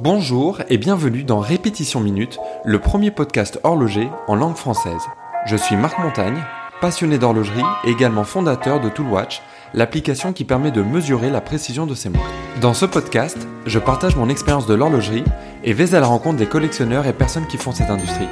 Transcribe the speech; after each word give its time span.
Bonjour 0.00 0.60
et 0.68 0.78
bienvenue 0.78 1.24
dans 1.24 1.40
Répétition 1.40 1.98
Minute, 1.98 2.38
le 2.64 2.78
premier 2.78 3.10
podcast 3.10 3.58
horloger 3.64 4.08
en 4.28 4.36
langue 4.36 4.54
française. 4.54 5.02
Je 5.44 5.56
suis 5.56 5.74
Marc 5.74 5.98
Montagne, 5.98 6.40
passionné 6.80 7.18
d'horlogerie 7.18 7.64
et 7.84 7.90
également 7.90 8.22
fondateur 8.22 8.80
de 8.80 8.90
Toolwatch, 8.90 9.42
l'application 9.74 10.32
qui 10.32 10.44
permet 10.44 10.70
de 10.70 10.82
mesurer 10.82 11.30
la 11.30 11.40
précision 11.40 11.84
de 11.84 11.96
ses 11.96 12.10
montres. 12.10 12.30
Dans 12.60 12.74
ce 12.74 12.84
podcast, 12.86 13.38
je 13.66 13.80
partage 13.80 14.14
mon 14.14 14.28
expérience 14.28 14.68
de 14.68 14.74
l'horlogerie 14.74 15.24
et 15.64 15.72
vais 15.72 15.96
à 15.96 16.00
la 16.00 16.06
rencontre 16.06 16.36
des 16.36 16.46
collectionneurs 16.46 17.08
et 17.08 17.12
personnes 17.12 17.48
qui 17.48 17.56
font 17.56 17.72
cette 17.72 17.90
industrie. 17.90 18.28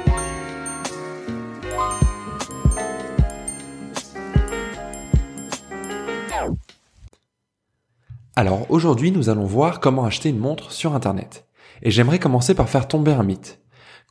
Alors 8.37 8.67
aujourd'hui, 8.69 9.11
nous 9.11 9.27
allons 9.27 9.45
voir 9.45 9.81
comment 9.81 10.05
acheter 10.05 10.29
une 10.29 10.39
montre 10.39 10.71
sur 10.71 10.93
Internet. 10.95 11.46
Et 11.81 11.91
j'aimerais 11.91 12.19
commencer 12.19 12.55
par 12.55 12.69
faire 12.69 12.87
tomber 12.87 13.11
un 13.11 13.23
mythe. 13.23 13.61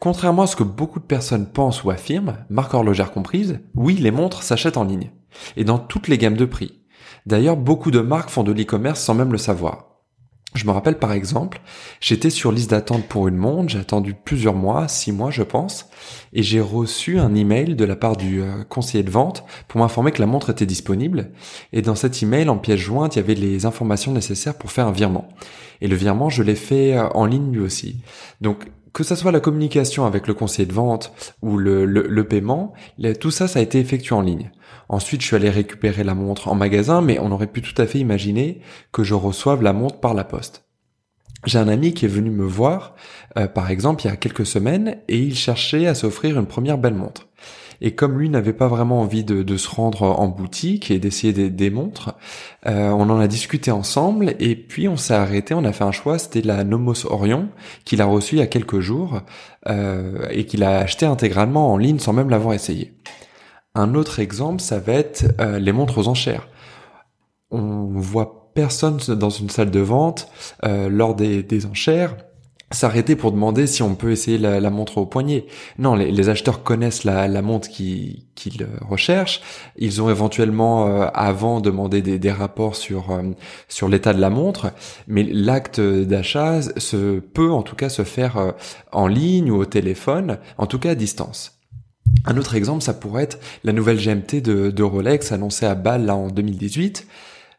Contrairement 0.01 0.43
à 0.43 0.47
ce 0.47 0.57
que 0.57 0.63
beaucoup 0.63 1.01
de 1.01 1.05
personnes 1.05 1.51
pensent 1.51 1.83
ou 1.83 1.91
affirment, 1.91 2.39
marque 2.51 2.75
horlogère 2.75 3.13
comprise, 3.13 3.61
oui, 3.75 3.95
les 3.95 4.11
montres 4.11 4.43
s'achètent 4.43 4.77
en 4.77 4.85
ligne. 4.85 5.11
Et 5.57 5.65
dans 5.65 5.79
toutes 5.79 6.09
les 6.09 6.19
gammes 6.19 6.37
de 6.37 6.45
prix. 6.45 6.83
D'ailleurs, 7.25 7.57
beaucoup 7.57 7.91
de 7.91 8.01
marques 8.01 8.31
font 8.31 8.43
de 8.43 8.53
l'e-commerce 8.53 9.01
sans 9.01 9.15
même 9.15 9.33
le 9.33 9.39
savoir. 9.39 9.96
Je 10.57 10.67
me 10.67 10.71
rappelle 10.71 10.99
par 10.99 11.13
exemple, 11.13 11.61
j'étais 12.01 12.31
sur 12.31 12.51
liste 12.51 12.71
d'attente 12.71 13.05
pour 13.07 13.29
une 13.29 13.37
montre, 13.37 13.69
j'ai 13.69 13.79
attendu 13.79 14.15
plusieurs 14.15 14.55
mois, 14.55 14.89
six 14.89 15.13
mois 15.13 15.31
je 15.31 15.43
pense, 15.43 15.89
et 16.33 16.43
j'ai 16.43 16.61
reçu 16.61 17.19
un 17.19 17.35
email 17.35 17.75
de 17.75 17.85
la 17.85 17.95
part 17.95 18.17
du 18.17 18.41
euh, 18.41 18.65
conseiller 18.69 19.05
de 19.05 19.11
vente 19.11 19.45
pour 19.69 19.81
m'informer 19.81 20.13
que 20.13 20.21
la 20.21 20.27
montre 20.27 20.51
était 20.51 20.67
disponible. 20.67 21.31
Et 21.73 21.83
dans 21.83 21.95
cet 21.95 22.23
email, 22.23 22.49
en 22.49 22.57
pièce 22.57 22.81
jointe, 22.81 23.17
il 23.17 23.19
y 23.19 23.23
avait 23.23 23.35
les 23.35 23.67
informations 23.67 24.13
nécessaires 24.13 24.57
pour 24.57 24.73
faire 24.73 24.87
un 24.87 24.93
virement. 24.93 25.29
Et 25.83 25.89
le 25.89 25.97
virement, 25.97 26.31
je 26.31 26.43
l'ai 26.43 26.55
fait 26.55 26.97
euh, 26.97 27.07
en 27.11 27.27
ligne 27.27 27.53
lui 27.53 27.61
aussi. 27.61 27.99
Donc 28.41 28.65
que 28.97 29.05
ça 29.05 29.15
soit 29.15 29.31
la 29.31 29.41
communication 29.41 30.07
avec 30.07 30.27
le 30.27 30.33
conseiller 30.33 30.65
de 30.65 30.73
vente 30.73 31.13
ou 31.43 31.59
le, 31.59 31.85
le, 31.85 32.25
paiement, 32.25 32.73
tout 33.21 33.31
ça, 33.31 33.47
ça 33.47 33.59
a 33.59 33.63
été 33.63 33.79
effectué 33.79 34.15
en 34.15 34.23
ligne. 34.23 34.51
Ensuite, 34.89 35.21
je 35.21 35.27
suis 35.27 35.37
allé 35.37 35.51
récupérer 35.51 36.03
la 36.03 36.15
montre 36.15 36.49
en 36.49 36.55
magasin, 36.55 37.03
mais 37.03 37.19
on 37.19 37.31
aurait 37.31 37.47
pu 37.47 37.61
tout 37.61 37.75
à 37.77 37.85
fait 37.85 37.99
imaginer 37.99 38.63
que 38.93 39.05
je 39.05 39.13
reçoive 39.13 39.63
la 39.63 39.75
montre 39.75 40.01
par 40.01 40.15
la 40.15 40.25
poste. 40.25 40.65
J'ai 41.45 41.59
un 41.59 41.69
ami 41.69 41.93
qui 41.93 42.07
est 42.07 42.09
venu 42.09 42.31
me 42.31 42.47
voir, 42.47 42.95
euh, 43.37 43.47
par 43.47 43.71
exemple, 43.71 44.03
il 44.03 44.09
y 44.09 44.11
a 44.11 44.17
quelques 44.17 44.47
semaines, 44.47 44.97
et 45.09 45.19
il 45.19 45.37
cherchait 45.37 45.87
à 45.87 45.95
s'offrir 45.95 46.39
une 46.39 46.47
première 46.47 46.79
belle 46.79 46.95
montre. 46.95 47.29
Et 47.81 47.95
comme 47.95 48.19
lui 48.19 48.29
n'avait 48.29 48.53
pas 48.53 48.69
vraiment 48.69 49.01
envie 49.01 49.25
de, 49.25 49.57
se 49.57 49.69
rendre 49.69 50.03
en 50.03 50.29
boutique 50.29 50.91
et 50.91 50.99
d'essayer 50.99 51.33
des, 51.33 51.71
montres, 51.71 52.15
euh, 52.67 52.91
on 52.91 53.09
en 53.11 53.19
a 53.19 53.27
discuté 53.27 53.71
ensemble 53.71 54.35
et 54.39 54.55
puis 54.57 54.89
on 54.89 54.97
s'est 54.97 55.15
arrêté, 55.15 55.55
on 55.55 55.65
a 55.65 55.73
fait 55.73 55.85
un 55.85 55.93
choix, 55.93 56.19
c'était 56.19 56.43
la 56.43 56.65
Nomos 56.65 57.07
Orion 57.07 57.49
qu'il 57.85 58.03
a 58.03 58.07
reçue 58.07 58.37
il 58.37 58.39
y 58.39 58.43
a 58.43 58.47
quelques 58.47 58.81
jours 58.81 59.21
euh, 59.69 60.27
et 60.31 60.45
qu'il 60.45 60.63
a 60.63 60.79
acheté 60.79 61.07
intégralement 61.07 61.73
en 61.73 61.77
ligne 61.77 61.99
sans 61.99 62.13
même 62.13 62.31
l'avoir 62.31 62.55
essayé. 62.55 62.95
Un 63.75 63.95
autre 63.95 64.21
exemple, 64.21 64.61
ça 64.61 64.79
va 64.79 64.95
être 64.95 65.27
euh, 65.41 65.59
les 65.59 65.73
montres 65.73 65.99
aux 65.99 66.09
enchères. 66.09 66.49
On 67.51 67.89
voit 67.95 68.53
personne 68.55 68.99
dans 69.09 69.31
une 69.31 69.51
salle 69.51 69.71
de 69.71 69.81
vente 69.81 70.29
lors 70.63 71.15
des, 71.15 71.43
des 71.43 71.67
enchères 71.67 72.17
s'arrêter 72.73 73.15
pour 73.15 73.31
demander 73.31 73.67
si 73.67 73.83
on 73.83 73.95
peut 73.95 74.11
essayer 74.11 74.39
la, 74.39 74.71
montre 74.71 74.99
au 74.99 75.07
poignet. 75.07 75.47
Non, 75.79 75.95
les, 75.95 76.29
acheteurs 76.29 76.63
connaissent 76.63 77.05
la, 77.05 77.43
montre 77.43 77.69
qu'ils 77.69 78.25
recherchent. 78.81 79.41
Ils 79.77 80.03
ont 80.03 80.11
éventuellement 80.11 80.87
euh, 80.87 81.07
avant 81.15 81.61
demandé 81.61 82.03
des, 82.03 82.31
rapports 82.33 82.75
sur 82.75 83.13
euh, 83.13 83.23
sur 83.69 83.89
l'état 83.89 84.13
de 84.13 84.21
la 84.21 84.31
montre, 84.31 84.73
mais 85.07 85.23
l'acte 85.23 85.81
d'achat 85.81 86.61
se 86.77 87.21
peut 87.21 87.53
en 87.53 87.63
tout 87.63 87.77
cas 87.77 87.89
se 87.89 88.03
faire 88.03 88.37
euh, 88.37 88.51
en 88.91 89.07
ligne 89.07 89.51
ou 89.51 89.57
au 89.57 89.65
téléphone, 89.65 90.39
en 90.59 90.67
tout 90.67 90.81
cas 90.81 90.91
à 90.91 90.95
distance. 90.95 91.61
Un 92.25 92.37
autre 92.37 92.57
exemple, 92.57 92.83
ça 92.83 92.95
pourrait 92.95 93.25
être 93.25 93.39
la 93.63 93.73
nouvelle 93.73 93.99
GMT 93.99 94.43
de, 94.43 94.71
de 94.71 94.83
Rolex 94.83 95.33
annoncée 95.33 95.67
à 95.67 95.75
Bâle 95.75 96.05
là 96.05 96.17
en 96.17 96.29
2018 96.29 97.07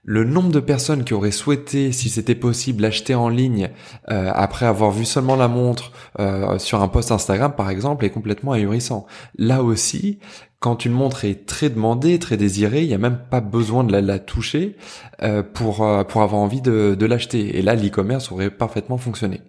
le 0.07 0.23
nombre 0.23 0.53
de 0.53 0.61
personnes 0.61 1.03
qui 1.03 1.13
auraient 1.13 1.31
souhaité, 1.31 1.91
si 1.91 2.09
c'était 2.09 2.33
possible, 2.33 2.83
l'acheter 2.83 3.13
en 3.13 3.27
ligne 3.27 3.71
euh, 4.09 4.31
après 4.33 4.65
avoir 4.65 4.89
vu 4.89 5.03
seulement 5.03 5.35
la 5.35 5.49
montre 5.49 5.91
euh, 6.21 6.57
sur 6.59 6.81
un 6.81 6.87
post 6.87 7.11
Instagram, 7.11 7.53
par 7.57 7.69
exemple, 7.69 8.05
est 8.05 8.09
complètement 8.09 8.53
ahurissant. 8.53 9.05
Là 9.37 9.61
aussi, 9.61 10.19
quand 10.61 10.85
une 10.85 10.93
montre 10.93 11.25
est 11.25 11.45
très 11.45 11.69
demandée, 11.69 12.19
très 12.19 12.37
désirée, 12.37 12.83
il 12.83 12.87
n'y 12.87 12.93
a 12.93 12.97
même 12.97 13.19
pas 13.29 13.41
besoin 13.41 13.83
de 13.83 13.91
la, 13.97 14.17
toucher 14.17 14.77
euh, 15.23 15.43
pour 15.43 15.85
pour 16.07 16.21
avoir 16.21 16.41
envie 16.41 16.61
de, 16.61 16.95
de 16.97 17.05
l'acheter. 17.05 17.57
Et 17.57 17.61
là, 17.61 17.75
l'e-commerce 17.75 18.31
aurait 18.31 18.49
parfaitement 18.49 18.97
fonctionné. 18.97 19.41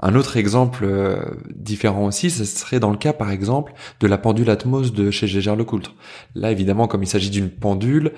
Un 0.00 0.14
autre 0.14 0.36
exemple 0.36 0.86
différent 1.56 2.04
aussi, 2.04 2.30
ce 2.30 2.44
serait 2.44 2.78
dans 2.78 2.90
le 2.90 2.98
cas 2.98 3.14
par 3.14 3.30
exemple 3.30 3.72
de 4.00 4.06
la 4.06 4.18
pendule 4.18 4.50
Atmos 4.50 4.92
de 4.92 5.10
chez 5.10 5.26
Gégère 5.26 5.56
Lecoultre. 5.56 5.96
Là 6.36 6.52
évidemment 6.52 6.86
comme 6.86 7.02
il 7.02 7.08
s'agit 7.08 7.30
d'une 7.30 7.50
pendule, 7.50 8.12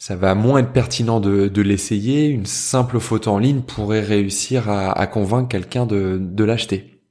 ça 0.00 0.16
va 0.16 0.34
moins 0.34 0.60
être 0.60 0.72
pertinent 0.72 1.20
de, 1.20 1.60
l'essayer. 1.60 2.26
Une 2.28 2.46
simple 2.46 2.98
photo 3.00 3.32
en 3.32 3.38
ligne 3.38 3.60
pourrait 3.60 4.00
réussir 4.00 4.70
à, 4.70 5.06
convaincre 5.06 5.48
quelqu'un 5.48 5.84
de, 5.84 6.42
l'acheter. 6.42 7.02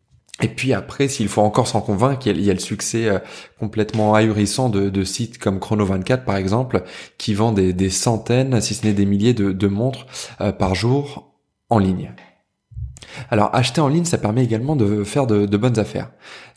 Et 0.41 0.47
puis 0.47 0.73
après, 0.73 1.07
s'il 1.07 1.27
faut 1.27 1.41
encore 1.41 1.67
s'en 1.67 1.81
convaincre, 1.81 2.25
il 2.25 2.41
y, 2.41 2.49
a, 2.49 2.53
le 2.53 2.59
succès 2.59 3.07
euh, 3.07 3.19
complètement 3.59 4.15
ahurissant 4.15 4.69
de, 4.69 5.03
sites 5.03 5.37
comme 5.37 5.59
Chrono24 5.59 6.23
par 6.23 6.37
exemple, 6.37 6.83
qui 7.19 7.35
vend 7.35 7.51
des, 7.51 7.89
centaines, 7.91 8.59
si 8.59 8.73
ce 8.73 8.87
n'est 8.87 8.93
des 8.93 9.05
milliers 9.05 9.35
de, 9.35 9.67
montres 9.67 10.07
euh, 10.41 10.51
par 10.51 10.73
jour 10.73 11.35
en 11.69 11.77
ligne. 11.77 12.11
Alors 13.29 13.53
acheter 13.53 13.81
en 13.81 13.87
ligne, 13.87 14.05
ça 14.05 14.17
permet 14.17 14.43
également 14.43 14.75
de 14.75 15.03
faire 15.03 15.27
de, 15.27 15.45
de 15.45 15.57
bonnes 15.57 15.77
affaires. 15.77 16.09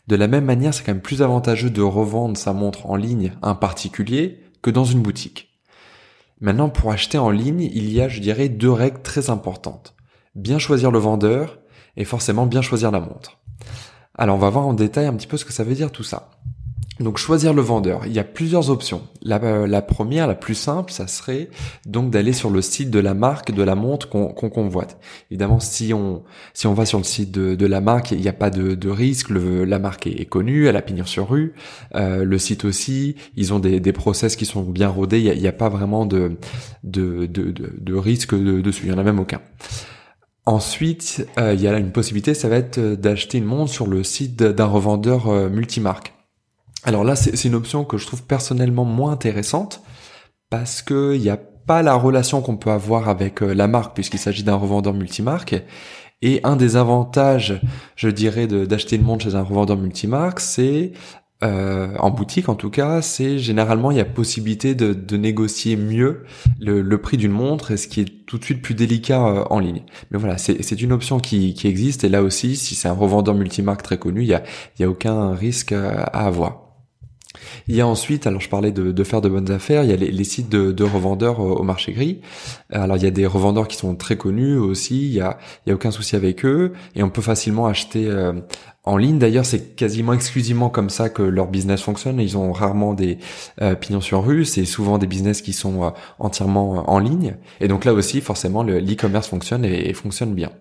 De 0.07 0.15
la 0.15 0.27
même 0.27 0.45
manière, 0.45 0.73
c'est 0.73 0.83
quand 0.83 0.93
même 0.93 1.01
plus 1.01 1.21
avantageux 1.21 1.69
de 1.69 1.81
revendre 1.83 2.37
sa 2.37 2.53
montre 2.53 2.87
en 2.87 2.95
ligne 2.95 3.33
à 3.43 3.49
un 3.49 3.55
particulier 3.55 4.39
que 4.63 4.71
dans 4.71 4.85
une 4.85 5.01
boutique. 5.01 5.52
Maintenant, 6.43 6.67
pour 6.67 6.91
acheter 6.91 7.17
en 7.17 7.29
ligne, 7.29 7.61
il 7.61 7.89
y 7.89 8.01
a, 8.01 8.09
je 8.09 8.19
dirais, 8.19 8.49
deux 8.49 8.69
règles 8.69 9.01
très 9.01 9.29
importantes. 9.29 9.95
Bien 10.35 10.59
choisir 10.59 10.91
le 10.91 10.99
vendeur 10.99 11.57
et 11.95 12.03
forcément 12.03 12.45
bien 12.45 12.61
choisir 12.61 12.91
la 12.91 12.99
montre. 12.99 13.39
Alors, 14.13 14.35
on 14.35 14.39
va 14.39 14.49
voir 14.49 14.67
en 14.67 14.73
détail 14.73 15.05
un 15.05 15.13
petit 15.13 15.25
peu 15.25 15.37
ce 15.37 15.45
que 15.45 15.53
ça 15.53 15.63
veut 15.63 15.73
dire 15.73 15.89
tout 15.89 16.03
ça. 16.03 16.31
Donc 17.03 17.17
choisir 17.17 17.53
le 17.53 17.61
vendeur, 17.61 18.05
il 18.05 18.13
y 18.13 18.19
a 18.19 18.23
plusieurs 18.23 18.69
options. 18.69 19.01
La, 19.21 19.35
euh, 19.43 19.67
la 19.67 19.81
première, 19.81 20.25
la 20.25 20.35
plus 20.35 20.55
simple, 20.55 20.91
ça 20.91 21.05
serait 21.07 21.49
donc 21.85 22.11
d'aller 22.11 22.31
sur 22.31 22.49
le 22.49 22.61
site 22.61 22.89
de 22.91 22.99
la 22.99 23.13
marque 23.13 23.51
de 23.51 23.61
la 23.61 23.75
montre 23.75 24.07
qu'on 24.07 24.31
convoite. 24.31 24.97
Évidemment, 25.29 25.59
si 25.59 25.93
on 25.93 26.23
si 26.53 26.65
on 26.65 26.73
va 26.73 26.85
sur 26.85 26.97
le 26.97 27.03
site 27.03 27.31
de, 27.31 27.55
de 27.55 27.65
la 27.65 27.81
marque, 27.81 28.11
il 28.11 28.21
n'y 28.21 28.29
a 28.29 28.33
pas 28.33 28.49
de, 28.49 28.73
de 28.73 28.89
risque. 28.89 29.29
Le, 29.29 29.65
la 29.65 29.79
marque 29.79 30.07
est, 30.07 30.25
connue, 30.25 30.67
elle 30.67 30.77
a 30.77 30.81
pignon 30.81 31.03
sur 31.03 31.29
rue. 31.29 31.53
Euh, 31.93 32.23
le 32.23 32.37
site 32.37 32.63
aussi, 32.63 33.15
ils 33.35 33.53
ont 33.53 33.59
des, 33.59 33.81
des 33.81 33.91
process 33.91 34.37
qui 34.37 34.45
sont 34.45 34.63
bien 34.63 34.87
rodés. 34.87 35.19
Il 35.19 35.39
n'y 35.41 35.45
a, 35.45 35.49
a, 35.49 35.53
pas 35.53 35.69
vraiment 35.69 36.05
de 36.05 36.37
de, 36.85 37.25
de, 37.25 37.51
de 37.51 37.93
risque 37.93 38.33
dessus. 38.33 38.83
Il 38.85 38.89
n'y 38.91 38.95
en 38.95 38.99
a 38.99 39.03
même 39.03 39.19
aucun. 39.19 39.41
Ensuite, 40.45 41.27
euh, 41.37 41.53
il 41.53 41.61
y 41.61 41.67
a 41.67 41.77
une 41.77 41.91
possibilité, 41.91 42.33
ça 42.33 42.47
va 42.47 42.55
être 42.55 42.79
d'acheter 42.79 43.39
une 43.39 43.45
montre 43.45 43.71
sur 43.71 43.87
le 43.87 44.03
site 44.03 44.37
d'un 44.37 44.65
revendeur 44.65 45.27
multimarque. 45.49 46.12
Alors 46.85 47.03
là, 47.03 47.15
c'est 47.15 47.45
une 47.45 47.55
option 47.55 47.85
que 47.85 47.97
je 47.97 48.05
trouve 48.05 48.23
personnellement 48.23 48.85
moins 48.85 49.11
intéressante 49.11 49.81
parce 50.49 50.81
que 50.81 51.15
il 51.15 51.21
n'y 51.21 51.29
a 51.29 51.37
pas 51.37 51.81
la 51.81 51.95
relation 51.95 52.41
qu'on 52.41 52.57
peut 52.57 52.71
avoir 52.71 53.07
avec 53.07 53.41
euh, 53.41 53.53
la 53.53 53.67
marque 53.67 53.95
puisqu'il 53.95 54.19
s'agit 54.19 54.43
d'un 54.43 54.55
revendeur 54.55 54.93
multimarque. 54.93 55.55
Et 56.21 56.39
un 56.43 56.55
des 56.55 56.77
avantages, 56.77 57.61
je 57.95 58.09
dirais, 58.09 58.47
d'acheter 58.47 58.95
une 58.95 59.03
montre 59.03 59.25
chez 59.25 59.35
un 59.35 59.41
revendeur 59.41 59.77
multimarque, 59.77 60.39
c'est 60.39 60.93
euh, 61.43 61.93
en 61.99 62.11
boutique 62.11 62.47
en 62.47 62.55
tout 62.55 62.69
cas, 62.69 63.01
c'est 63.01 63.37
généralement 63.39 63.91
il 63.91 63.97
y 63.97 63.99
a 63.99 64.05
possibilité 64.05 64.75
de, 64.75 65.17
négocier 65.17 65.75
mieux 65.75 66.23
le, 66.61 66.97
prix 66.97 67.17
d'une 67.17 67.33
montre 67.33 67.71
et 67.71 67.77
ce 67.77 67.89
qui 67.89 67.99
est 67.99 68.25
tout 68.25 68.37
de 68.37 68.45
suite 68.45 68.61
plus 68.61 68.73
délicat 68.73 69.25
euh, 69.25 69.43
en 69.49 69.59
ligne. 69.59 69.83
Mais 70.11 70.17
voilà, 70.17 70.37
c'est 70.37 70.81
une 70.81 70.93
option 70.93 71.19
qui, 71.19 71.55
existe 71.65 72.05
et 72.05 72.09
là 72.09 72.23
aussi, 72.23 72.55
si 72.55 72.75
c'est 72.75 72.87
un 72.87 72.93
revendeur 72.93 73.35
multimarque 73.35 73.83
très 73.83 73.97
connu, 73.97 74.21
il 74.21 74.27
y 74.27 74.33
a, 74.33 74.43
il 74.77 74.83
y 74.83 74.85
a 74.85 74.89
aucun 74.89 75.33
risque 75.33 75.73
à 75.73 76.03
avoir. 76.03 76.72
Il 77.67 77.75
y 77.75 77.81
a 77.81 77.87
ensuite, 77.87 78.27
alors 78.27 78.41
je 78.41 78.49
parlais 78.49 78.71
de, 78.71 79.03
faire 79.03 79.21
de 79.21 79.29
bonnes 79.29 79.51
affaires, 79.51 79.83
il 79.83 79.89
y 79.89 79.93
a 79.93 79.95
les, 79.95 80.23
sites 80.23 80.49
de, 80.49 80.83
revendeurs 80.83 81.39
au, 81.39 81.63
marché 81.63 81.93
gris. 81.93 82.21
Alors 82.71 82.97
il 82.97 83.03
y 83.03 83.07
a 83.07 83.11
des 83.11 83.25
revendeurs 83.25 83.67
qui 83.67 83.77
sont 83.77 83.95
très 83.95 84.17
connus 84.17 84.57
aussi, 84.57 85.03
il 85.03 85.13
y 85.13 85.21
a, 85.21 85.37
il 85.65 85.69
y 85.69 85.71
a 85.71 85.75
aucun 85.75 85.91
souci 85.91 86.15
avec 86.15 86.45
eux 86.45 86.73
et 86.95 87.03
on 87.03 87.09
peut 87.09 87.21
facilement 87.21 87.67
acheter 87.67 88.07
euh, 88.07 88.33
en 88.83 88.97
ligne. 88.97 89.17
D'ailleurs, 89.17 89.45
c'est 89.45 89.75
quasiment 89.75 90.13
exclusivement 90.13 90.69
comme 90.69 90.89
ça 90.89 91.09
que 91.09 91.21
leur 91.21 91.47
business 91.47 91.81
fonctionne. 91.81 92.19
Ils 92.19 92.37
ont 92.37 92.51
rarement 92.51 92.93
des 92.93 93.17
euh, 93.61 93.75
pignons 93.75 94.01
sur 94.01 94.25
rue. 94.25 94.45
C'est 94.45 94.65
souvent 94.65 94.97
des 94.97 95.07
business 95.07 95.41
qui 95.41 95.53
sont 95.53 95.83
euh, 95.83 95.89
entièrement 96.19 96.89
en 96.89 96.99
ligne. 96.99 97.35
Et 97.61 97.67
donc 97.67 97.85
là 97.85 97.93
aussi, 97.93 98.21
forcément, 98.21 98.63
le, 98.63 98.79
l'e-commerce 98.79 99.27
fonctionne 99.27 99.65
et 99.65 99.93
fonctionne 99.93 100.33
bien. 100.33 100.51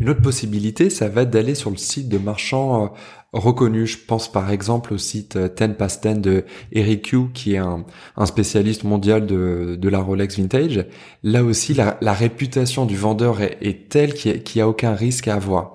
Une 0.00 0.10
autre 0.10 0.22
possibilité, 0.22 0.90
ça 0.90 1.08
va 1.08 1.24
d'aller 1.24 1.54
sur 1.54 1.70
le 1.70 1.76
site 1.76 2.08
de 2.08 2.18
marchands 2.18 2.84
euh, 2.84 2.88
reconnus. 3.32 3.92
Je 3.92 3.98
pense 4.06 4.30
par 4.30 4.50
exemple 4.50 4.94
au 4.94 4.98
site 4.98 5.36
10 5.36 5.62
euh, 5.62 5.68
past 5.68 6.06
10 6.06 6.20
de 6.20 6.44
Eric 6.72 7.08
Yu, 7.08 7.30
qui 7.32 7.54
est 7.54 7.58
un, 7.58 7.84
spécialiste 8.26 8.84
mondial 8.84 9.26
de, 9.26 9.88
la 9.88 9.98
Rolex 9.98 10.38
Vintage. 10.38 10.86
Là 11.22 11.44
aussi, 11.44 11.74
la, 11.74 12.12
réputation 12.12 12.86
du 12.86 12.96
vendeur 12.96 13.40
est, 13.40 13.88
telle 13.88 14.14
qu'il 14.14 14.42
n'y 14.54 14.60
a, 14.60 14.64
a, 14.64 14.68
aucun 14.68 14.94
risque 14.94 15.28
à 15.28 15.34
avoir. 15.34 15.74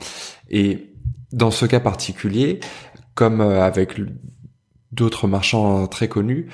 Et 0.50 0.90
dans 1.32 1.52
ce 1.52 1.66
cas 1.66 1.80
particulier, 1.80 2.60
comme 3.16 3.42
euh, 3.42 3.64
avec 3.64 4.00
d'autres 4.92 5.28
marchands 5.28 5.88
très 5.88 6.08
connus, 6.08 6.48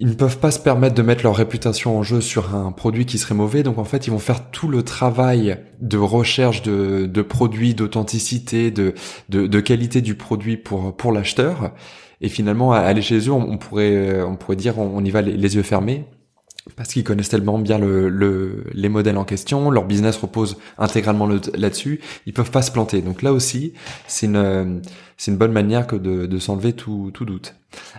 ils 0.00 0.08
ne 0.08 0.14
peuvent 0.14 0.38
pas 0.38 0.50
se 0.50 0.58
permettre 0.58 0.94
de 0.94 1.02
mettre 1.02 1.22
leur 1.22 1.36
réputation 1.36 1.98
en 1.98 2.02
jeu 2.02 2.22
sur 2.22 2.54
un 2.54 2.72
produit 2.72 3.04
qui 3.04 3.18
serait 3.18 3.34
mauvais. 3.34 3.62
Donc 3.62 3.76
en 3.76 3.84
fait, 3.84 4.06
ils 4.06 4.10
vont 4.10 4.18
faire 4.18 4.50
tout 4.50 4.66
le 4.66 4.82
travail 4.82 5.58
de 5.82 5.98
recherche 5.98 6.62
de, 6.62 7.04
de 7.04 7.22
produits, 7.22 7.74
d'authenticité, 7.74 8.70
de, 8.70 8.94
de, 9.28 9.46
de, 9.46 9.60
qualité 9.60 10.00
du 10.00 10.14
produit 10.14 10.56
pour, 10.56 10.96
pour 10.96 11.12
l'acheteur. 11.12 11.72
Et 12.22 12.30
finalement, 12.30 12.72
aller 12.72 13.02
chez 13.02 13.18
eux, 13.28 13.32
on, 13.32 13.58
pourrait, 13.58 14.22
on 14.22 14.36
pourrait 14.36 14.56
dire, 14.56 14.78
on, 14.78 15.04
y 15.04 15.10
va 15.10 15.20
les, 15.20 15.56
yeux 15.56 15.62
fermés 15.62 16.06
parce 16.76 16.92
qu'ils 16.92 17.04
connaissent 17.04 17.30
tellement 17.30 17.58
bien 17.58 17.78
le, 17.78 18.08
le, 18.08 18.64
les 18.72 18.88
modèles 18.88 19.16
en 19.16 19.24
question, 19.24 19.70
leur 19.70 19.84
business 19.84 20.16
repose 20.16 20.58
intégralement 20.78 21.26
là-dessus, 21.26 22.00
ils 22.26 22.32
peuvent 22.32 22.50
pas 22.50 22.62
se 22.62 22.70
planter. 22.70 23.00
Donc 23.02 23.22
là 23.22 23.32
aussi, 23.32 23.72
c'est 24.06 24.26
une, 24.26 24.82
c'est 25.16 25.30
une 25.30 25.38
bonne 25.38 25.52
manière 25.52 25.86
que 25.86 25.96
de, 25.96 26.26
de 26.26 26.38
s'enlever 26.38 26.72
tout, 26.72 27.10
tout 27.14 27.24
doute. 27.24 27.54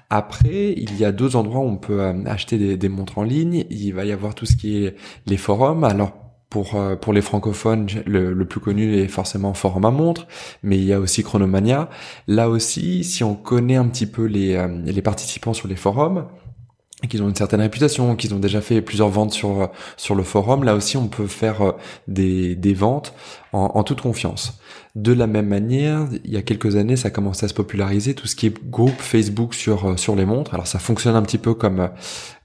Après, 0.09 0.73
il 0.77 0.97
y 0.97 1.05
a 1.05 1.11
deux 1.11 1.35
endroits 1.35 1.61
où 1.61 1.67
on 1.67 1.77
peut 1.77 2.01
euh, 2.01 2.23
acheter 2.25 2.57
des, 2.57 2.77
des, 2.77 2.89
montres 2.89 3.17
en 3.17 3.23
ligne. 3.23 3.65
Il 3.69 3.93
va 3.93 4.05
y 4.05 4.11
avoir 4.11 4.35
tout 4.35 4.45
ce 4.45 4.55
qui 4.55 4.83
est 4.83 4.95
les 5.25 5.37
forums. 5.37 5.83
Alors 5.83 6.13
pour 6.51 6.75
euh, 6.75 6.95
pour 6.95 7.13
les 7.13 7.21
francophones, 7.21 7.87
le, 8.05 8.33
le, 8.33 8.45
plus 8.45 8.59
connu 8.59 8.95
est 8.97 9.07
forcément 9.07 9.53
Forum 9.53 9.85
à 9.85 9.91
montre, 9.91 10.27
mais 10.61 10.77
il 10.77 10.83
y 10.83 10.93
a 10.93 10.99
aussi 10.99 11.23
Chronomania. 11.23 11.89
Là 12.27 12.49
aussi, 12.49 13.03
si 13.05 13.23
on 13.23 13.35
connaît 13.35 13.77
un 13.77 13.87
petit 13.87 14.05
peu 14.05 14.25
les 14.25 14.55
euh, 14.55 14.67
les 14.83 15.01
participants 15.01 15.53
sur 15.53 15.69
les 15.69 15.77
forums, 15.77 16.27
qu'ils 17.07 17.23
ont 17.23 17.29
une 17.29 17.35
certaine 17.35 17.61
réputation, 17.61 18.15
qu'ils 18.15 18.33
ont 18.33 18.39
déjà 18.39 18.61
fait 18.61 18.81
plusieurs 18.81 19.09
ventes 19.09 19.33
sur 19.33 19.69
sur 19.97 20.15
le 20.15 20.23
forum, 20.23 20.63
là 20.63 20.75
aussi 20.75 20.97
on 20.97 21.07
peut 21.07 21.27
faire 21.27 21.73
des, 22.07 22.55
des 22.55 22.73
ventes 22.73 23.13
en, 23.53 23.71
en 23.73 23.83
toute 23.83 24.01
confiance. 24.01 24.59
De 24.95 25.13
la 25.13 25.25
même 25.25 25.47
manière, 25.47 26.07
il 26.25 26.31
y 26.31 26.37
a 26.37 26.41
quelques 26.41 26.75
années, 26.75 26.97
ça 26.97 27.07
a 27.07 27.11
commencé 27.11 27.45
à 27.45 27.49
se 27.49 27.53
populariser 27.53 28.13
tout 28.13 28.27
ce 28.27 28.35
qui 28.35 28.47
est 28.47 28.69
groupe 28.69 28.99
Facebook 28.99 29.53
sur 29.53 29.85
euh, 29.85 29.97
sur 29.97 30.15
les 30.15 30.25
montres. 30.25 30.53
Alors 30.53 30.67
ça 30.67 30.79
fonctionne 30.79 31.15
un 31.15 31.21
petit 31.21 31.37
peu 31.37 31.53
comme 31.53 31.89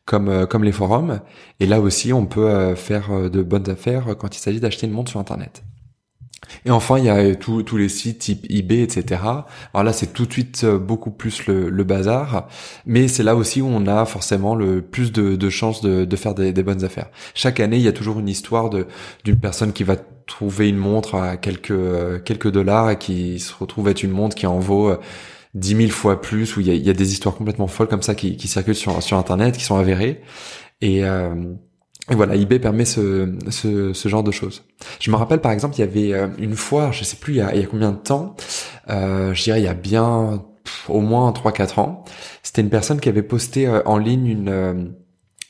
comme 0.05 0.29
euh, 0.29 0.47
comme 0.47 0.63
les 0.63 0.73
forums. 0.73 1.21
Et 1.59 1.67
là 1.67 1.81
aussi, 1.81 2.13
on 2.13 2.27
peut 2.27 2.49
euh, 2.49 2.77
faire 2.77 3.31
de 3.31 3.43
bonnes 3.43 3.69
affaires 3.69 4.15
quand 4.19 4.37
il 4.37 4.39
s'agit 4.39 4.61
d'acheter 4.61 4.87
une 4.87 4.93
montre 4.93 5.11
sur 5.11 5.21
Internet. 5.21 5.65
Et 6.65 6.71
enfin, 6.71 6.99
il 6.99 7.05
y 7.05 7.09
a 7.09 7.35
tous 7.35 7.77
les 7.77 7.89
sites 7.89 8.19
type 8.19 8.47
eBay, 8.49 8.81
etc. 8.81 9.21
Alors 9.75 9.85
là, 9.85 9.93
c'est 9.93 10.13
tout 10.13 10.27
de 10.27 10.33
suite 10.33 10.65
beaucoup 10.65 11.11
plus 11.11 11.47
le, 11.47 11.71
le 11.71 11.85
bazar, 11.85 12.49
mais 12.87 13.09
c'est 13.09 13.23
là 13.23 13.35
aussi 13.37 13.63
où 13.63 13.67
on 13.67 13.87
a 13.87 14.05
forcément 14.05 14.55
le 14.55 14.83
plus 14.83 15.13
de, 15.13 15.37
de 15.37 15.51
chances 15.51 15.81
de, 15.81 16.05
de 16.05 16.17
faire 16.17 16.35
des, 16.35 16.53
des, 16.53 16.63
bonnes 16.63 16.85
affaires. 16.85 17.09
Chaque 17.35 17.61
année, 17.61 17.77
il 17.77 17.83
y 17.83 17.89
a 17.89 17.93
toujours 17.93 18.21
une 18.21 18.29
histoire 18.29 18.71
d'une 18.71 19.39
personne 19.41 19.73
qui 19.73 19.85
va 19.85 19.97
trouver 20.27 20.69
une 20.69 20.77
montre 20.77 21.15
à 21.15 21.37
quelques 21.37 21.71
euh, 21.71 22.19
quelques 22.19 22.51
dollars 22.51 22.91
et 22.91 22.99
qui 22.99 23.39
se 23.39 23.55
retrouve 23.55 23.89
être 23.89 24.03
une 24.03 24.11
montre 24.11 24.35
qui 24.37 24.47
en 24.47 24.59
vaut 24.59 24.91
euh, 24.91 25.01
dix 25.55 25.75
mille 25.75 25.93
fois 25.93 26.21
plus, 26.21 26.57
où 26.57 26.61
il 26.61 26.67
y 26.67 26.71
a, 26.71 26.75
y 26.75 26.91
a, 26.91 26.93
des 26.93 27.13
histoires 27.13 27.35
complètement 27.35 27.69
folles 27.69 27.89
comme 27.89 28.03
ça 28.03 28.15
qui, 28.15 28.37
qui 28.37 28.49
circulent 28.49 28.75
sur, 28.75 29.03
sur 29.03 29.17
Internet, 29.17 29.57
qui 29.57 29.65
sont 29.65 29.77
avérées. 29.77 30.23
Et, 30.81 31.05
euh, 31.05 31.35
et 32.11 32.15
voilà, 32.15 32.37
eBay 32.37 32.59
permet 32.59 32.85
ce, 32.85 33.35
ce, 33.51 33.93
ce, 33.93 34.09
genre 34.09 34.23
de 34.23 34.31
choses. 34.31 34.65
Je 35.01 35.11
me 35.11 35.17
rappelle 35.17 35.41
par 35.41 35.53
exemple, 35.53 35.75
il 35.77 35.81
y 35.81 35.83
avait 35.83 36.31
une 36.39 36.55
fois, 36.55 36.93
je 36.93 37.03
sais 37.03 37.17
plus 37.17 37.35
il 37.35 37.37
y 37.39 37.41
a, 37.41 37.55
il 37.55 37.61
y 37.61 37.65
a 37.65 37.67
combien 37.67 37.91
de 37.91 37.97
temps, 37.97 38.37
euh, 38.91 39.35
je 39.35 39.43
dirais 39.43 39.61
il 39.61 39.65
y 39.65 39.69
a 39.69 39.75
bien 39.75 40.45
au 40.89 41.01
moins 41.01 41.33
3-4 41.33 41.81
ans, 41.81 42.05
c'était 42.43 42.63
une 42.63 42.71
personne 42.71 43.01
qui 43.01 43.09
avait 43.09 43.23
posté 43.23 43.69
en 43.69 43.99
ligne 43.99 44.27
une 44.27 44.95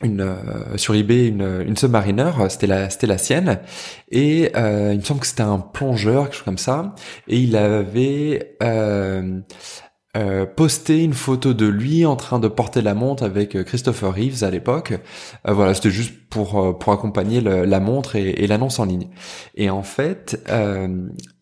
une 0.02 0.20
euh, 0.20 0.76
sur 0.76 0.94
eBay 0.94 1.28
une, 1.28 1.64
une 1.66 1.76
Submariner, 1.76 2.30
c'était 2.50 2.66
la 2.66 2.90
c'était 2.90 3.06
la 3.06 3.18
sienne 3.18 3.60
et 4.10 4.50
euh, 4.54 4.90
il 4.92 4.98
me 4.98 5.04
semble 5.04 5.20
que 5.20 5.26
c'était 5.26 5.42
un 5.42 5.58
plongeur 5.58 6.24
quelque 6.24 6.34
chose 6.34 6.44
comme 6.44 6.58
ça 6.58 6.94
et 7.28 7.38
il 7.38 7.56
avait 7.56 8.56
euh, 8.62 9.40
euh, 10.16 10.46
posté 10.46 11.04
une 11.04 11.12
photo 11.12 11.54
de 11.54 11.66
lui 11.66 12.06
en 12.06 12.16
train 12.16 12.38
de 12.38 12.48
porter 12.48 12.82
la 12.82 12.94
montre 12.94 13.22
avec 13.22 13.62
Christopher 13.64 14.14
Reeves 14.14 14.42
à 14.42 14.50
l'époque. 14.50 14.94
voilà, 15.46 15.74
c'était 15.74 15.90
juste 15.90 16.14
pour 16.30 16.78
pour 16.78 16.92
accompagner 16.92 17.40
la 17.40 17.80
montre 17.80 18.16
et, 18.16 18.46
l'annonce 18.46 18.78
en 18.78 18.84
ligne. 18.86 19.08
Et 19.54 19.70
en 19.70 19.82
fait, 19.82 20.42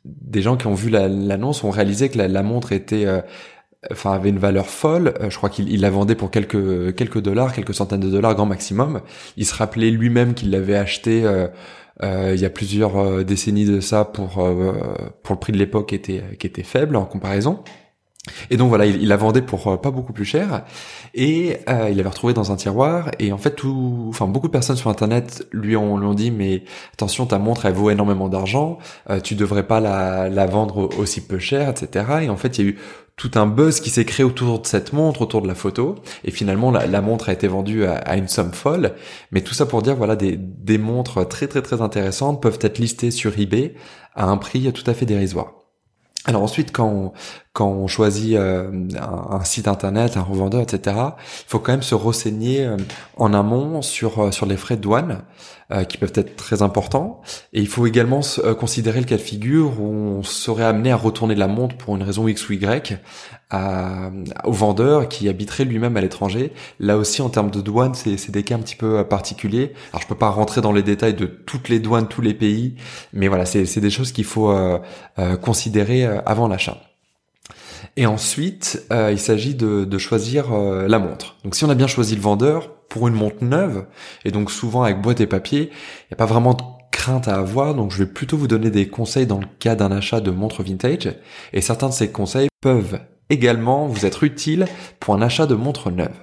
des 0.04 0.42
gens 0.42 0.56
qui 0.56 0.66
ont 0.66 0.74
vu 0.74 0.90
l'annonce 0.90 1.64
ont 1.64 1.70
réalisé 1.70 2.08
que 2.08 2.18
la, 2.18 2.42
montre 2.42 2.72
était 2.72 3.06
enfin 3.90 4.12
avait 4.12 4.30
une 4.30 4.38
valeur 4.38 4.66
folle. 4.66 5.14
Euh, 5.20 5.30
je 5.30 5.36
crois 5.36 5.50
qu'il 5.50 5.80
la 5.80 5.90
vendait 5.90 6.14
pour 6.14 6.30
quelques 6.30 6.94
quelques 6.94 7.20
dollars, 7.20 7.52
quelques 7.52 7.74
centaines 7.74 8.00
de 8.00 8.10
dollars 8.10 8.34
grand 8.34 8.46
maximum. 8.46 9.00
Il 9.36 9.46
se 9.46 9.54
rappelait 9.54 9.90
lui-même 9.90 10.34
qu'il 10.34 10.50
l'avait 10.50 10.76
acheté 10.76 11.24
euh, 11.24 11.48
euh, 12.02 12.32
il 12.34 12.40
y 12.40 12.44
a 12.44 12.50
plusieurs 12.50 13.24
décennies 13.24 13.66
de 13.66 13.80
ça 13.80 14.04
pour 14.04 14.30
pour 15.22 15.34
le 15.34 15.40
prix 15.40 15.52
de 15.52 15.58
l'époque 15.58 15.92
était 15.92 16.22
qui 16.38 16.46
était 16.46 16.62
faible 16.62 16.96
en 16.96 17.04
comparaison. 17.04 17.62
Et 18.50 18.56
donc 18.56 18.68
voilà, 18.68 18.86
il, 18.86 19.02
il 19.02 19.08
la 19.08 19.16
vendait 19.16 19.42
pour 19.42 19.80
pas 19.80 19.90
beaucoup 19.90 20.12
plus 20.12 20.24
cher 20.24 20.64
et 21.12 21.58
il 21.68 21.96
l'avait 21.96 22.08
retrouvé 22.08 22.32
dans 22.32 22.52
un 22.52 22.56
tiroir 22.56 23.10
et 23.18 23.32
en 23.32 23.38
fait 23.38 23.54
tout, 23.54 24.06
enfin 24.08 24.26
beaucoup 24.26 24.46
de 24.48 24.52
personnes 24.52 24.76
sur 24.76 24.90
internet 24.90 25.46
lui 25.52 25.76
ont, 25.76 25.98
lui 25.98 26.14
dit 26.16 26.30
mais 26.30 26.64
attention 26.94 27.26
ta 27.26 27.38
montre 27.38 27.66
elle 27.66 27.74
vaut 27.74 27.90
énormément 27.90 28.28
d'argent, 28.28 28.78
tu 29.22 29.34
devrais 29.34 29.66
pas 29.66 29.80
la, 29.80 30.28
la 30.28 30.46
vendre 30.46 30.88
aussi 30.98 31.20
peu 31.20 31.38
cher, 31.38 31.68
etc. 31.68 32.06
Et 32.22 32.28
en 32.30 32.36
fait 32.36 32.58
il 32.58 32.64
y 32.64 32.68
a 32.68 32.70
eu 32.70 32.78
tout 33.16 33.30
un 33.34 33.46
buzz 33.46 33.80
qui 33.80 33.90
s'est 33.90 34.04
créé 34.04 34.24
autour 34.24 34.60
de 34.60 34.66
cette 34.66 34.92
montre, 34.92 35.22
autour 35.22 35.40
de 35.40 35.46
la 35.46 35.54
photo, 35.54 35.96
et 36.24 36.30
finalement 36.30 36.70
la, 36.70 37.00
montre 37.00 37.28
a 37.28 37.32
été 37.32 37.46
vendue 37.46 37.84
à, 37.84 38.16
une 38.16 38.28
somme 38.28 38.52
folle. 38.52 38.94
Mais 39.30 39.40
tout 39.40 39.54
ça 39.54 39.66
pour 39.66 39.82
dire, 39.82 39.94
voilà, 39.94 40.16
des, 40.16 40.36
des 40.36 40.78
montres 40.78 41.26
très 41.28 41.46
très 41.46 41.62
très 41.62 41.80
intéressantes 41.80 42.42
peuvent 42.42 42.58
être 42.60 42.78
listées 42.78 43.10
sur 43.10 43.38
eBay 43.38 43.74
à 44.14 44.26
un 44.26 44.36
prix 44.36 44.72
tout 44.72 44.88
à 44.88 44.94
fait 44.94 45.06
dérisoire. 45.06 45.52
Alors 46.26 46.42
ensuite, 46.42 46.72
quand 46.72 47.12
quand 47.54 47.68
on 47.68 47.86
choisit 47.86 48.34
euh, 48.34 48.68
un, 48.98 49.44
site 49.44 49.68
internet, 49.68 50.16
un 50.16 50.22
revendeur, 50.22 50.60
etc., 50.60 50.96
il 50.96 51.48
faut 51.48 51.60
quand 51.60 51.70
même 51.70 51.82
se 51.82 51.94
renseigner 51.94 52.64
euh, 52.64 52.76
en 53.16 53.32
amont 53.32 53.80
sur 53.80 54.18
euh, 54.18 54.30
sur 54.32 54.44
les 54.44 54.56
frais 54.56 54.76
de 54.76 54.82
douane 54.82 55.22
qui 55.88 55.96
peuvent 55.96 56.12
être 56.14 56.36
très 56.36 56.60
importants. 56.60 57.22
Et 57.54 57.60
il 57.60 57.66
faut 57.66 57.86
également 57.86 58.20
considérer 58.60 59.00
le 59.00 59.06
cas 59.06 59.16
de 59.16 59.20
figure 59.20 59.80
où 59.80 59.86
on 59.86 60.22
serait 60.22 60.62
amené 60.62 60.92
à 60.92 60.96
retourner 60.96 61.34
la 61.34 61.48
montre 61.48 61.74
pour 61.76 61.96
une 61.96 62.02
raison 62.02 62.28
X 62.28 62.48
ou 62.50 62.52
Y 62.52 63.00
à, 63.48 64.10
au 64.44 64.52
vendeur 64.52 65.08
qui 65.08 65.26
habiterait 65.26 65.64
lui-même 65.64 65.96
à 65.96 66.02
l'étranger. 66.02 66.52
Là 66.80 66.98
aussi, 66.98 67.22
en 67.22 67.30
termes 67.30 67.50
de 67.50 67.62
douane, 67.62 67.94
c'est 67.94 68.30
des 68.30 68.42
cas 68.42 68.56
un 68.56 68.60
petit 68.60 68.76
peu 68.76 69.04
particuliers. 69.08 69.72
Alors 69.92 70.02
je 70.02 70.06
peux 70.06 70.14
pas 70.14 70.28
rentrer 70.28 70.60
dans 70.60 70.70
les 70.70 70.82
détails 70.82 71.14
de 71.14 71.24
toutes 71.24 71.70
les 71.70 71.80
douanes, 71.80 72.08
tous 72.08 72.22
les 72.22 72.34
pays, 72.34 72.74
mais 73.14 73.28
voilà, 73.28 73.46
c'est 73.46 73.80
des 73.80 73.90
choses 73.90 74.12
qu'il 74.12 74.26
faut 74.26 74.54
considérer 75.40 76.04
avant 76.04 76.46
l'achat. 76.46 76.76
Et 77.96 78.06
ensuite, 78.06 78.84
euh, 78.92 79.12
il 79.12 79.20
s'agit 79.20 79.54
de, 79.54 79.84
de 79.84 79.98
choisir 79.98 80.52
euh, 80.52 80.88
la 80.88 80.98
montre. 80.98 81.36
Donc 81.44 81.54
si 81.54 81.64
on 81.64 81.70
a 81.70 81.74
bien 81.74 81.86
choisi 81.86 82.16
le 82.16 82.20
vendeur 82.20 82.72
pour 82.88 83.06
une 83.08 83.14
montre 83.14 83.42
neuve, 83.42 83.86
et 84.24 84.30
donc 84.30 84.50
souvent 84.50 84.82
avec 84.82 85.00
boîte 85.00 85.20
et 85.20 85.26
papier, 85.26 85.70
il 85.70 86.06
n'y 86.10 86.14
a 86.14 86.16
pas 86.16 86.26
vraiment 86.26 86.54
de 86.54 86.62
crainte 86.90 87.28
à 87.28 87.36
avoir, 87.36 87.74
donc 87.74 87.92
je 87.92 87.98
vais 87.98 88.10
plutôt 88.10 88.36
vous 88.36 88.48
donner 88.48 88.70
des 88.70 88.88
conseils 88.88 89.26
dans 89.26 89.38
le 89.38 89.46
cas 89.58 89.74
d'un 89.76 89.92
achat 89.92 90.20
de 90.20 90.30
montre 90.30 90.62
vintage, 90.62 91.14
et 91.52 91.60
certains 91.60 91.88
de 91.88 91.94
ces 91.94 92.10
conseils 92.10 92.48
peuvent 92.60 93.00
également 93.30 93.86
vous 93.86 94.06
être 94.06 94.24
utiles 94.24 94.66
pour 95.00 95.14
un 95.14 95.22
achat 95.22 95.46
de 95.46 95.54
montre 95.54 95.90
neuve. 95.90 96.16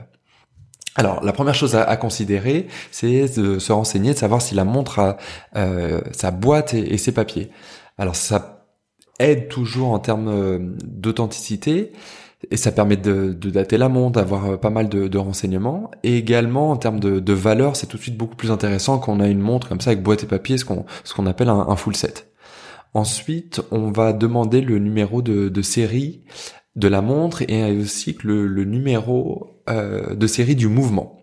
Alors, 0.96 1.24
la 1.24 1.32
première 1.32 1.56
chose 1.56 1.76
à, 1.76 1.96
considérer, 1.96 2.68
c'est 2.92 3.40
de 3.40 3.60
se 3.60 3.72
renseigner, 3.72 4.14
de 4.14 4.18
savoir 4.18 4.42
si 4.42 4.56
la 4.56 4.66
montre 4.66 5.00
a 5.00 5.18
euh, 5.56 6.02
sa 6.12 6.32
boîte 6.32 6.74
et, 6.74 6.94
et 6.94 6.98
ses 6.98 7.14
papiers. 7.14 7.50
Alors, 7.98 8.18
ça 8.18 8.61
aide 9.22 9.48
toujours 9.48 9.92
en 9.92 10.00
termes 10.00 10.28
euh, 10.28 10.60
d'authenticité 10.84 11.92
et 12.50 12.58
ça 12.58 12.72
permet 12.72 12.98
de, 12.98 13.34
dater 13.34 13.78
la 13.78 13.90
montre, 13.90 14.20
d'avoir 14.20 14.52
euh, 14.52 14.58
pas 14.58 14.70
mal 14.70 14.90
de, 14.90 15.18
renseignements. 15.18 15.92
Et 16.04 16.18
également 16.18 16.72
en 16.72 16.78
termes 16.78 17.00
de, 17.00 17.34
valeur, 17.34 17.76
c'est 17.76 17.88
tout 17.88 17.98
de 17.98 18.02
suite 18.02 18.18
beaucoup 18.18 18.36
plus 18.36 18.52
intéressant 18.52 18.98
quand 18.98 19.14
on 19.14 19.20
a 19.20 19.28
une 19.28 19.40
montre 19.40 19.70
comme 19.70 19.82
ça 19.82 19.92
avec 19.92 20.02
boîte 20.04 20.24
et 20.24 20.28
papier, 20.28 20.58
ce 20.58 20.66
qu'on 20.66 20.86
ce 21.04 21.14
qu'on 21.14 21.28
appelle 21.28 21.50
un, 21.50 21.76
full 21.76 21.96
set. 21.96 22.32
Ensuite, 22.94 23.62
on 23.72 23.92
va 23.92 24.12
demander 24.12 24.62
le 24.62 24.80
numéro 24.80 25.22
de, 25.22 25.62
série 25.62 26.24
de 26.76 26.88
la 26.88 27.02
montre 27.02 27.44
et 27.48 27.78
aussi 27.78 28.18
le, 28.24 28.48
le 28.48 28.66
numéro 28.66 29.62
euh, 29.70 30.16
de 30.16 30.28
série 30.28 30.56
du 30.56 30.68
mouvement. 30.68 31.21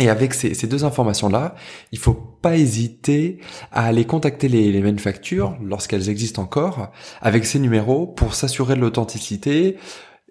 Et 0.00 0.08
avec 0.08 0.34
ces, 0.34 0.54
ces 0.54 0.66
deux 0.66 0.84
informations-là, 0.84 1.54
il 1.92 1.98
faut 1.98 2.14
pas 2.14 2.56
hésiter 2.56 3.38
à 3.70 3.86
aller 3.86 4.04
contacter 4.04 4.48
les, 4.48 4.72
les 4.72 4.80
manufactures 4.80 5.56
lorsqu'elles 5.62 6.08
existent 6.08 6.42
encore 6.42 6.90
avec 7.20 7.46
ces 7.46 7.60
numéros 7.60 8.06
pour 8.06 8.34
s'assurer 8.34 8.74
de 8.74 8.80
l'authenticité 8.80 9.76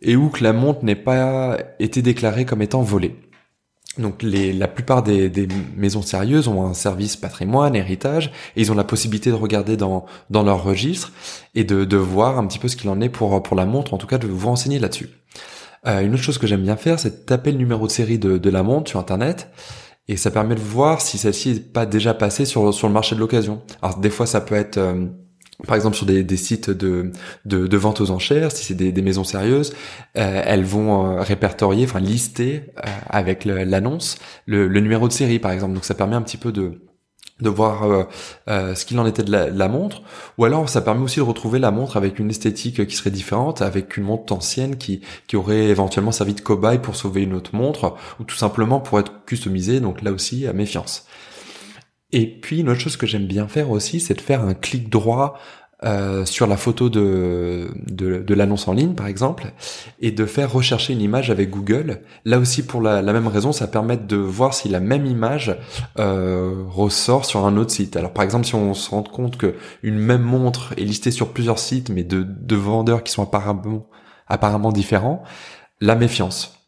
et 0.01 0.17
où 0.17 0.29
que 0.29 0.43
la 0.43 0.51
montre 0.51 0.83
n'ait 0.83 0.95
pas 0.95 1.57
été 1.79 2.01
déclarée 2.01 2.43
comme 2.45 2.61
étant 2.61 2.81
volée. 2.81 3.15
donc 3.97 4.21
les, 4.21 4.51
la 4.51 4.67
plupart 4.67 5.01
des, 5.01 5.29
des, 5.29 5.47
maisons 5.77 6.01
sérieuses 6.01 6.49
ont 6.49 6.65
un 6.65 6.73
service 6.73 7.15
patrimoine, 7.15 7.73
héritage, 7.73 8.31
et 8.57 8.61
ils 8.61 8.71
ont 8.71 8.75
la 8.75 8.83
possibilité 8.83 9.29
de 9.29 9.35
regarder 9.35 9.77
dans, 9.77 10.05
dans 10.29 10.43
leur 10.43 10.61
registre 10.63 11.13
et 11.55 11.63
de, 11.63 11.85
de 11.85 11.97
voir 11.97 12.37
un 12.37 12.45
petit 12.47 12.59
peu 12.59 12.67
ce 12.67 12.75
qu'il 12.75 12.89
en 12.89 12.99
est 12.99 13.09
pour, 13.09 13.41
pour 13.41 13.55
la 13.55 13.65
montre, 13.65 13.93
en 13.93 13.97
tout 13.97 14.07
cas 14.07 14.17
de 14.17 14.27
vous 14.27 14.47
renseigner 14.47 14.79
là-dessus. 14.79 15.09
Euh, 15.85 16.01
une 16.01 16.13
autre 16.13 16.23
chose 16.23 16.37
que 16.37 16.47
j'aime 16.47 16.63
bien 16.63 16.77
faire, 16.77 16.99
c'est 16.99 17.09
de 17.09 17.25
taper 17.25 17.51
le 17.51 17.57
numéro 17.57 17.87
de 17.87 17.91
série 17.91 18.19
de, 18.19 18.37
de 18.37 18.49
la 18.49 18.63
montre 18.63 18.89
sur 18.89 18.99
Internet, 18.99 19.49
et 20.07 20.17
ça 20.17 20.31
permet 20.31 20.55
de 20.55 20.59
voir 20.59 21.01
si 21.01 21.17
celle-ci 21.17 21.53
n'est 21.53 21.59
pas 21.59 21.85
déjà 21.85 22.13
passée 22.13 22.45
sur, 22.45 22.73
sur 22.73 22.87
le 22.87 22.93
marché 22.93 23.15
de 23.15 23.19
l'occasion. 23.19 23.61
Alors 23.81 23.97
des 23.99 24.09
fois 24.09 24.25
ça 24.25 24.41
peut 24.41 24.55
être... 24.55 24.77
Euh, 24.77 25.05
par 25.67 25.75
exemple 25.75 25.95
sur 25.95 26.05
des, 26.05 26.23
des 26.23 26.37
sites 26.37 26.69
de, 26.69 27.11
de, 27.45 27.67
de, 27.67 27.77
vente 27.77 28.01
aux 28.01 28.11
enchères, 28.11 28.51
si 28.51 28.65
c'est 28.65 28.73
des, 28.73 28.91
des, 28.91 29.01
maisons 29.01 29.23
sérieuses, 29.23 29.73
euh, 30.17 30.41
elles 30.45 30.63
vont 30.63 31.05
euh, 31.05 31.21
répertorier, 31.21 31.85
enfin 31.85 31.99
lister 31.99 32.71
euh, 32.79 32.89
avec 33.09 33.45
l'annonce 33.45 34.17
le, 34.45 34.67
le, 34.67 34.79
numéro 34.79 35.07
de 35.07 35.13
série 35.13 35.39
par 35.39 35.51
exemple. 35.51 35.73
Donc 35.73 35.85
ça 35.85 35.93
permet 35.93 36.15
un 36.15 36.21
petit 36.21 36.37
peu 36.37 36.51
de 36.51 36.81
de 37.43 37.49
voir 37.49 37.83
euh, 37.83 38.03
euh, 38.49 38.73
ce 38.73 38.85
qu'il 38.85 38.99
en 38.99 39.05
était 39.05 39.21
de 39.23 39.31
la, 39.31 39.67
montre, 39.67 40.01
ou 40.37 40.45
alors 40.45 40.67
ça 40.67 40.81
permet 40.81 41.03
aussi 41.03 41.17
de 41.17 41.23
retrouver 41.23 41.59
la 41.59 41.69
montre 41.69 41.97
avec 41.97 42.17
une 42.17 42.29
esthétique 42.29 42.87
qui 42.87 42.95
serait 42.95 43.11
différente, 43.11 43.61
avec 43.61 43.97
une 43.97 44.05
montre 44.05 44.33
ancienne 44.33 44.77
qui, 44.77 45.01
qui 45.27 45.35
aurait 45.35 45.65
éventuellement 45.65 46.11
servi 46.11 46.33
de 46.33 46.41
cobaye 46.41 46.79
pour 46.79 46.95
sauver 46.95 47.21
une 47.21 47.33
autre 47.33 47.55
montre, 47.55 47.95
ou 48.19 48.23
tout 48.23 48.35
simplement 48.35 48.79
pour 48.79 48.99
être 48.99 49.25
customisée, 49.25 49.79
donc 49.79 50.01
là 50.01 50.11
aussi 50.11 50.47
à 50.47 50.53
méfiance. 50.53 51.05
Et 52.11 52.27
puis 52.27 52.59
une 52.59 52.69
autre 52.69 52.79
chose 52.79 52.97
que 52.97 53.07
j'aime 53.07 53.25
bien 53.25 53.47
faire 53.47 53.71
aussi, 53.71 53.99
c'est 53.99 54.13
de 54.13 54.21
faire 54.21 54.43
un 54.43 54.53
clic 54.53 54.89
droit 54.89 55.39
euh, 55.83 56.25
sur 56.25 56.47
la 56.47 56.57
photo 56.57 56.89
de, 56.89 57.69
de, 57.87 58.19
de 58.19 58.33
l'annonce 58.33 58.67
en 58.67 58.73
ligne, 58.73 58.93
par 58.93 59.07
exemple, 59.07 59.51
et 59.99 60.11
de 60.11 60.25
faire 60.25 60.51
rechercher 60.51 60.93
une 60.93 61.01
image 61.01 61.29
avec 61.29 61.49
Google. 61.49 62.01
Là 62.25 62.39
aussi, 62.39 62.65
pour 62.65 62.81
la, 62.81 63.01
la 63.01 63.13
même 63.13 63.27
raison, 63.27 63.51
ça 63.51 63.67
permet 63.67 63.97
de 63.97 64.17
voir 64.17 64.53
si 64.53 64.69
la 64.69 64.79
même 64.79 65.05
image 65.05 65.57
euh, 65.99 66.63
ressort 66.69 67.25
sur 67.25 67.45
un 67.45 67.57
autre 67.57 67.71
site. 67.71 67.95
Alors, 67.95 68.13
par 68.13 68.23
exemple, 68.23 68.45
si 68.45 68.55
on 68.55 68.73
se 68.73 68.89
rend 68.89 69.03
compte 69.03 69.37
que 69.37 69.55
une 69.81 69.97
même 69.97 70.21
montre 70.21 70.73
est 70.77 70.85
listée 70.85 71.11
sur 71.11 71.33
plusieurs 71.33 71.59
sites, 71.59 71.89
mais 71.89 72.03
de, 72.03 72.23
de 72.23 72.55
vendeurs 72.55 73.03
qui 73.03 73.11
sont 73.11 73.23
apparemment, 73.23 73.87
apparemment 74.27 74.71
différents, 74.71 75.23
la 75.81 75.95
méfiance. 75.95 76.62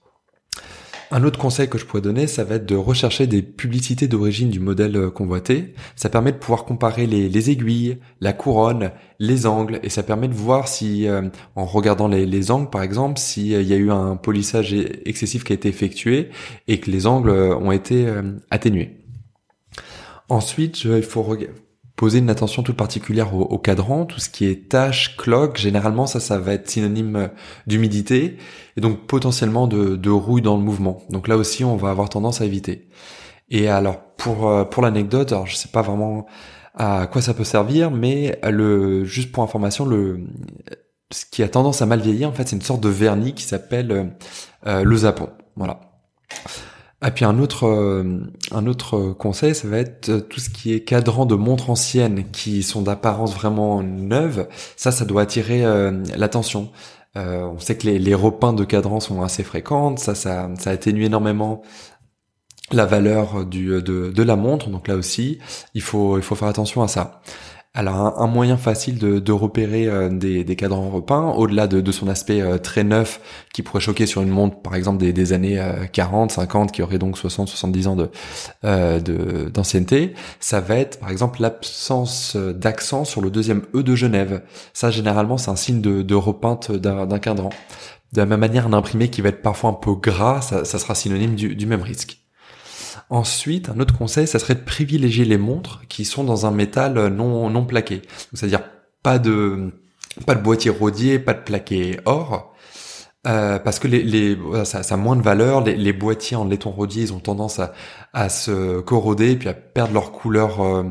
Un 1.11 1.23
autre 1.23 1.37
conseil 1.39 1.69
que 1.69 1.77
je 1.77 1.85
pourrais 1.85 2.01
donner, 2.01 2.25
ça 2.25 2.43
va 2.43 2.55
être 2.55 2.65
de 2.65 2.75
rechercher 2.75 3.27
des 3.27 3.41
publicités 3.41 4.07
d'origine 4.07 4.49
du 4.49 4.59
modèle 4.59 4.95
euh, 4.95 5.09
convoité. 5.11 5.73
Ça 5.95 6.09
permet 6.09 6.31
de 6.31 6.37
pouvoir 6.37 6.65
comparer 6.65 7.05
les, 7.05 7.49
aiguilles, 7.49 7.97
la 8.21 8.33
couronne, 8.33 8.91
les 9.19 9.45
angles, 9.45 9.79
et 9.83 9.89
ça 9.89 10.03
permet 10.03 10.27
de 10.27 10.33
voir 10.33 10.67
si, 10.67 11.07
euh, 11.07 11.29
en 11.55 11.65
regardant 11.65 12.07
les, 12.07 12.51
angles 12.51 12.69
par 12.69 12.81
exemple, 12.81 13.19
s'il 13.19 13.47
y 13.47 13.73
a 13.73 13.77
eu 13.77 13.91
un 13.91 14.15
polissage 14.15 14.73
excessif 15.05 15.43
qui 15.43 15.53
a 15.53 15.55
été 15.55 15.69
effectué 15.69 16.29
et 16.67 16.79
que 16.79 16.89
les 16.89 17.05
angles 17.07 17.29
euh, 17.29 17.55
ont 17.55 17.71
été 17.71 18.07
atténués. 18.49 18.97
Ensuite, 20.27 20.83
il 20.85 21.03
faut 21.03 21.23
poser 21.95 22.19
une 22.19 22.29
attention 22.29 22.63
toute 22.63 22.75
particulière 22.75 23.33
au, 23.35 23.57
cadran, 23.57 24.05
tout 24.05 24.19
ce 24.19 24.29
qui 24.29 24.45
est 24.45 24.69
tache, 24.69 25.15
cloque, 25.17 25.57
généralement 25.57 26.07
ça, 26.07 26.19
ça 26.19 26.37
va 26.39 26.53
être 26.53 26.69
synonyme 26.69 27.15
euh, 27.15 27.27
d'humidité 27.67 28.37
et 28.77 28.81
donc 28.81 29.07
potentiellement 29.07 29.67
de, 29.67 30.09
rouille 30.09 30.41
dans 30.41 30.57
le 30.57 30.63
mouvement. 30.63 31.01
Donc 31.09 31.27
là 31.27 31.37
aussi, 31.37 31.63
on 31.63 31.77
va 31.77 31.89
avoir 31.89 32.09
tendance 32.09 32.41
à 32.41 32.45
éviter. 32.45 32.89
Et 33.49 33.67
alors 33.69 34.01
pour 34.17 34.49
euh, 34.49 34.63
pour 34.65 34.83
l'anecdote, 34.83 35.31
alors 35.31 35.47
je 35.47 35.55
sais 35.55 35.69
pas 35.69 35.81
vraiment 35.81 36.25
à 36.73 37.07
quoi 37.07 37.21
ça 37.21 37.33
peut 37.33 37.43
servir, 37.45 37.91
mais 37.91 38.39
le 38.43 39.05
juste 39.05 39.31
pour 39.31 39.43
information, 39.43 39.85
le 39.85 40.25
ce 41.11 41.25
qui 41.25 41.43
a 41.43 41.49
tendance 41.49 41.81
à 41.81 41.85
mal 41.85 42.01
vieillir, 42.01 42.29
en 42.29 42.33
fait, 42.33 42.47
c'est 42.47 42.55
une 42.55 42.61
sorte 42.61 42.81
de 42.81 42.89
vernis 42.89 43.33
qui 43.33 43.43
s'appelle 43.43 44.13
euh, 44.65 44.83
le 44.83 44.97
zapon. 44.97 45.29
Voilà. 45.55 45.79
Et 47.05 47.11
puis 47.11 47.25
un 47.25 47.39
autre, 47.39 47.67
euh, 47.67 48.19
un 48.51 48.67
autre 48.67 49.11
conseil, 49.11 49.53
ça 49.53 49.67
va 49.67 49.79
être 49.79 50.09
euh, 50.09 50.21
tout 50.21 50.39
ce 50.39 50.49
qui 50.49 50.73
est 50.73 50.81
cadran 50.81 51.25
de 51.25 51.35
montres 51.35 51.69
anciennes 51.69 52.25
qui 52.31 52.63
sont 52.63 52.81
d'apparence 52.81 53.35
vraiment 53.35 53.83
neuve. 53.83 54.47
Ça, 54.77 54.91
ça 54.91 55.05
doit 55.05 55.23
attirer 55.23 55.65
euh, 55.65 55.91
l'attention. 56.15 56.71
on 57.15 57.59
sait 57.59 57.77
que 57.77 57.85
les, 57.87 57.99
les 57.99 58.13
de 58.15 58.63
cadran 58.63 58.99
sont 58.99 59.21
assez 59.21 59.43
fréquentes. 59.43 59.99
Ça, 59.99 60.15
ça, 60.15 60.49
ça 60.57 60.71
atténue 60.71 61.03
énormément 61.03 61.61
la 62.71 62.85
valeur 62.85 63.45
de, 63.45 63.79
de 63.81 64.23
la 64.23 64.35
montre. 64.35 64.69
Donc 64.69 64.87
là 64.87 64.95
aussi, 64.95 65.39
il 65.73 65.81
faut, 65.81 66.17
il 66.17 66.23
faut 66.23 66.35
faire 66.35 66.47
attention 66.47 66.81
à 66.81 66.87
ça. 66.87 67.21
Alors 67.77 68.21
un, 68.21 68.27
moyen 68.27 68.55
facile 68.55 68.97
de, 68.99 69.31
repérer 69.33 69.87
euh, 69.87 70.07
des, 70.07 70.45
des, 70.45 70.55
cadrans 70.55 70.89
repeints, 70.89 71.31
au-delà 71.31 71.67
de, 71.67 71.81
de, 71.81 71.91
son 71.91 72.07
aspect 72.07 72.39
euh, 72.39 72.57
très 72.57 72.85
neuf 72.85 73.19
qui 73.53 73.63
pourrait 73.63 73.81
choquer 73.81 74.05
sur 74.05 74.21
une 74.21 74.29
montre 74.29 74.61
par 74.61 74.75
exemple 74.75 75.03
des, 75.03 75.33
années 75.33 75.61
40, 75.91 76.31
euh, 76.31 76.35
50 76.35 76.71
qui 76.71 76.81
aurait 76.81 76.99
donc 76.99 77.17
60, 77.17 77.49
70 77.49 77.87
ans 77.87 77.97
d'ancienneté, 79.53 80.13
ça 80.39 80.61
va 80.61 80.77
être 80.77 81.01
par 81.01 81.09
exemple 81.09 81.41
l'absence 81.41 82.37
d'accent 82.37 83.03
sur 83.03 83.19
le 83.19 83.29
deuxième 83.29 83.63
E 83.75 83.83
de 83.83 83.93
Genève. 83.93 84.43
Ça 84.71 84.89
généralement 84.89 85.37
c'est 85.37 85.51
un 85.51 85.57
signe 85.57 85.81
de, 85.81 86.15
repeinte 86.15 86.71
d'un 86.71 87.19
cadran. 87.19 87.49
De 88.13 88.19
la 88.19 88.25
même 88.25 88.39
manière, 88.39 88.67
un 88.67 88.73
imprimé 88.73 89.09
qui 89.09 89.19
va 89.19 89.27
être 89.29 89.41
parfois 89.41 89.71
un 89.71 89.73
peu 89.73 89.95
gras, 89.95 90.41
ça, 90.41 90.63
sera 90.63 90.95
synonyme 90.95 91.35
du 91.35 91.65
même 91.65 91.81
risque. 91.81 92.24
Ensuite, 93.09 93.69
un 93.69 93.79
autre 93.79 93.95
conseil, 93.97 94.27
ça 94.27 94.39
serait 94.39 94.55
de 94.55 94.63
privilégier 94.63 95.25
les 95.25 95.37
montres 95.37 95.81
qui 95.87 96.05
sont 96.05 96.23
dans 96.23 96.45
un 96.45 96.51
métal 96.51 97.07
non, 97.07 97.49
non 97.49 97.65
plaqué. 97.65 98.01
C'est-à-dire 98.33 98.63
pas 99.03 99.19
de, 99.19 99.71
pas 100.25 100.35
de 100.35 100.41
boîtier 100.41 100.71
rodier, 100.71 101.19
pas 101.19 101.33
de 101.33 101.41
plaqué 101.41 101.99
or. 102.05 102.53
Euh, 103.27 103.57
parce 103.57 103.79
que 103.79 103.87
les, 103.87 104.03
les 104.03 104.37
ça, 104.65 104.83
ça, 104.83 104.95
a 104.95 104.97
moins 104.97 105.15
de 105.15 105.21
valeur. 105.21 105.61
Les, 105.63 105.75
les, 105.75 105.93
boîtiers 105.93 106.37
en 106.37 106.45
laiton 106.45 106.71
rodier, 106.71 107.03
ils 107.03 107.13
ont 107.13 107.19
tendance 107.19 107.59
à, 107.59 107.73
à 108.13 108.29
se 108.29 108.81
corroder 108.81 109.35
puis 109.35 109.49
à 109.49 109.53
perdre 109.53 109.93
leur 109.93 110.11
couleur 110.11 110.61
euh, 110.61 110.83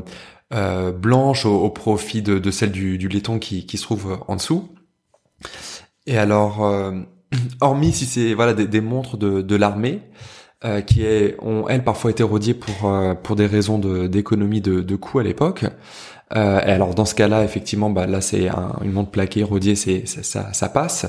euh, 0.53 0.91
blanche 0.91 1.45
au, 1.45 1.69
profit 1.69 2.21
de, 2.21 2.37
de 2.39 2.51
celle 2.51 2.71
du, 2.71 2.97
du 2.97 3.07
laiton 3.07 3.39
qui, 3.39 3.65
qui, 3.65 3.77
se 3.77 3.83
trouve 3.83 4.19
en 4.27 4.35
dessous. 4.35 4.69
Et 6.05 6.17
alors, 6.17 6.65
euh, 6.65 6.91
hormis 7.61 7.93
si 7.93 8.05
c'est 8.05 8.33
voilà 8.33 8.53
des, 8.53 8.67
des 8.67 8.81
montres 8.81 9.17
de, 9.17 9.41
de 9.41 9.55
l'armée, 9.55 10.01
euh, 10.65 10.81
qui 10.81 11.05
est, 11.05 11.37
ont 11.41 11.67
elles 11.69 11.83
parfois 11.83 12.11
été 12.11 12.23
rodiées 12.23 12.53
pour 12.55 12.89
euh, 12.89 13.13
pour 13.13 13.35
des 13.35 13.45
raisons 13.45 13.77
d'économie 13.79 14.61
de, 14.61 14.81
de, 14.81 14.95
coûts 14.95 15.19
à 15.19 15.23
l'époque. 15.23 15.65
Euh, 16.35 16.59
alors 16.63 16.95
dans 16.95 17.05
ce 17.05 17.13
cas-là, 17.13 17.43
effectivement, 17.43 17.91
bah 17.91 18.07
là 18.07 18.19
c'est 18.19 18.49
une 18.83 18.91
montre 18.91 19.11
plaquée 19.11 19.43
rodiée, 19.43 19.75
c'est 19.75 20.07
ça, 20.07 20.51
ça 20.53 20.69
passe. 20.69 21.05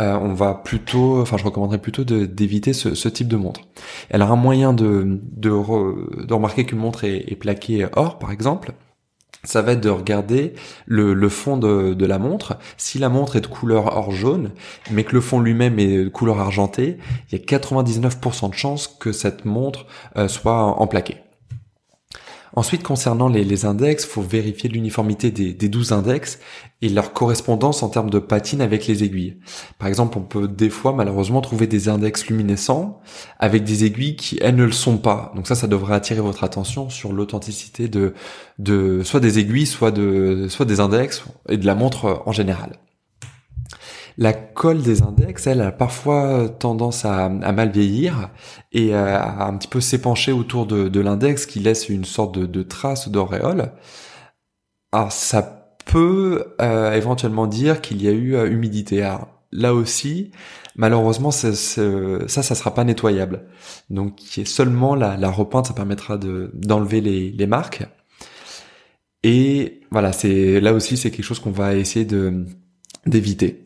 Euh, 0.00 0.18
on 0.20 0.32
va 0.32 0.54
plutôt, 0.54 1.20
enfin 1.20 1.36
je 1.36 1.44
recommanderais 1.44 1.78
plutôt 1.78 2.04
d'éviter 2.04 2.72
ce, 2.72 2.94
ce, 2.94 3.08
type 3.10 3.28
de 3.28 3.36
montre. 3.36 3.60
Alors 4.10 4.32
un 4.32 4.36
moyen 4.36 4.72
de 4.72 5.20
de, 5.36 5.50
de 5.50 6.34
remarquer 6.34 6.64
qu'une 6.64 6.78
montre 6.78 7.04
est, 7.04 7.30
est 7.30 7.36
plaquée 7.36 7.86
or, 7.94 8.18
par 8.18 8.32
exemple, 8.32 8.72
ça 9.44 9.62
va 9.62 9.72
être 9.72 9.80
de 9.80 9.90
regarder 9.90 10.54
le, 10.86 11.28
fond 11.28 11.56
de, 11.56 12.06
la 12.06 12.18
montre. 12.18 12.58
Si 12.76 12.98
la 12.98 13.08
montre 13.08 13.36
est 13.36 13.40
de 13.40 13.46
couleur 13.46 13.96
or 13.96 14.10
jaune, 14.10 14.50
mais 14.90 15.04
que 15.04 15.14
le 15.14 15.20
fond 15.20 15.40
lui-même 15.40 15.78
est 15.78 16.04
de 16.04 16.08
couleur 16.08 16.40
argentée, 16.40 16.98
il 17.30 17.38
y 17.38 17.42
a 17.42 17.44
99% 17.44 18.50
de 18.50 18.54
chances 18.54 18.88
que 18.88 19.12
cette 19.12 19.44
montre 19.44 19.86
euh, 20.16 20.28
soit 20.28 20.80
en 20.80 20.86
plaqué. 20.86 21.23
Ensuite, 22.56 22.82
concernant 22.82 23.28
les, 23.28 23.44
les 23.44 23.64
index, 23.64 24.04
faut 24.04 24.22
vérifier 24.22 24.68
l'uniformité 24.68 25.30
des, 25.30 25.52
des 25.52 25.68
12 25.68 25.92
index 25.92 26.38
et 26.82 26.88
leur 26.88 27.12
correspondance 27.12 27.82
en 27.82 27.88
termes 27.88 28.10
de 28.10 28.18
patine 28.18 28.60
avec 28.60 28.86
les 28.86 29.02
aiguilles. 29.02 29.38
Par 29.78 29.88
exemple, 29.88 30.18
on 30.18 30.22
peut 30.22 30.46
des 30.46 30.70
fois 30.70 30.92
malheureusement 30.92 31.40
trouver 31.40 31.66
des 31.66 31.88
index 31.88 32.26
luminescents 32.26 33.00
avec 33.38 33.64
des 33.64 33.84
aiguilles 33.84 34.16
qui 34.16 34.38
elles 34.40 34.54
ne 34.54 34.64
le 34.64 34.72
sont 34.72 34.98
pas. 34.98 35.32
Donc 35.34 35.48
ça, 35.48 35.54
ça 35.54 35.66
devrait 35.66 35.94
attirer 35.94 36.20
votre 36.20 36.44
attention 36.44 36.90
sur 36.90 37.12
l'authenticité 37.12 37.88
de, 37.88 39.02
soit 39.02 39.20
des 39.20 39.38
aiguilles, 39.38 39.66
soit 39.66 39.94
soit 40.48 40.66
des 40.66 40.80
index 40.80 41.24
et 41.48 41.56
de 41.56 41.66
la 41.66 41.74
montre 41.74 42.22
en 42.26 42.32
général. 42.32 42.78
La 44.16 44.32
colle 44.32 44.82
des 44.82 45.02
index, 45.02 45.46
elle, 45.46 45.60
a 45.60 45.72
parfois 45.72 46.48
tendance 46.48 47.04
à, 47.04 47.28
mal 47.28 47.70
vieillir 47.70 48.30
et 48.72 48.94
à, 48.94 49.46
un 49.46 49.56
petit 49.56 49.68
peu 49.68 49.80
s'épancher 49.80 50.32
autour 50.32 50.66
de, 50.66 51.00
l'index 51.00 51.46
qui 51.46 51.60
laisse 51.60 51.88
une 51.88 52.04
sorte 52.04 52.38
de, 52.38 52.62
trace 52.62 53.08
d'auréole. 53.08 53.72
Alors 54.92 55.10
ça 55.10 55.64
peut 55.84 56.54
euh, 56.60 56.92
éventuellement 56.92 57.46
dire 57.46 57.80
qu'il 57.80 58.02
y 58.02 58.08
a 58.08 58.12
eu 58.12 58.36
euh, 58.36 58.50
humidité. 58.50 59.02
Alors, 59.02 59.28
là 59.52 59.74
aussi, 59.74 60.30
malheureusement, 60.76 61.30
ça, 61.30 61.54
ça, 61.54 62.42
sera 62.42 62.74
pas 62.74 62.84
nettoyable. 62.84 63.44
Donc, 63.90 64.20
seulement 64.44 64.94
la, 64.94 65.16
la 65.16 65.30
repeinte, 65.30 65.66
ça 65.66 65.74
permettra 65.74 66.18
de 66.18 66.50
d'enlever 66.54 67.00
les, 67.00 67.46
marques. 67.46 67.84
Et 69.22 69.80
voilà, 69.90 70.12
c'est 70.12 70.60
là 70.60 70.72
aussi, 70.72 70.96
c'est 70.96 71.10
quelque 71.10 71.24
chose 71.24 71.40
qu'on 71.40 71.50
va 71.50 71.74
essayer 71.74 72.06
d'éviter. 73.06 73.63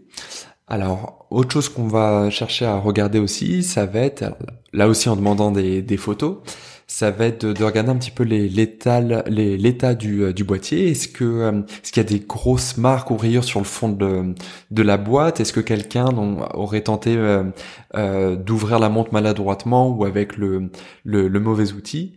Alors, 0.70 1.26
autre 1.30 1.50
chose 1.50 1.70
qu'on 1.70 1.86
va 1.88 2.28
chercher 2.28 2.66
à 2.66 2.76
regarder 2.76 3.18
aussi, 3.18 3.62
ça 3.62 3.86
va 3.86 4.00
être, 4.00 4.36
là 4.74 4.86
aussi 4.86 5.08
en 5.08 5.16
demandant 5.16 5.50
des, 5.50 5.96
photos, 5.96 6.38
ça 6.86 7.10
va 7.10 7.24
être 7.24 7.46
de, 7.46 7.64
regarder 7.64 7.90
un 7.90 7.96
petit 7.96 8.10
peu 8.10 8.22
l'état 8.22 9.00
euh, 9.00 10.32
du 10.32 10.44
boîtier. 10.44 10.90
Est-ce 10.90 11.08
que 11.08 11.24
euh, 11.24 11.62
qu'il 11.82 11.96
y 11.96 12.00
a 12.00 12.08
des 12.08 12.20
grosses 12.20 12.76
marques 12.76 13.10
ou 13.10 13.16
rayures 13.16 13.44
sur 13.44 13.60
le 13.60 13.64
fond 13.64 13.88
de, 13.88 14.82
la 14.82 14.98
boîte? 14.98 15.40
Est-ce 15.40 15.54
que 15.54 15.60
quelqu'un 15.60 16.08
aurait 16.52 16.82
tenté 16.82 17.16
euh, 17.16 18.36
d'ouvrir 18.36 18.78
la 18.78 18.90
montre 18.90 19.12
maladroitement 19.14 19.88
ou 19.88 20.04
avec 20.04 20.36
le, 20.36 20.70
mauvais 21.06 21.72
outil? 21.72 22.16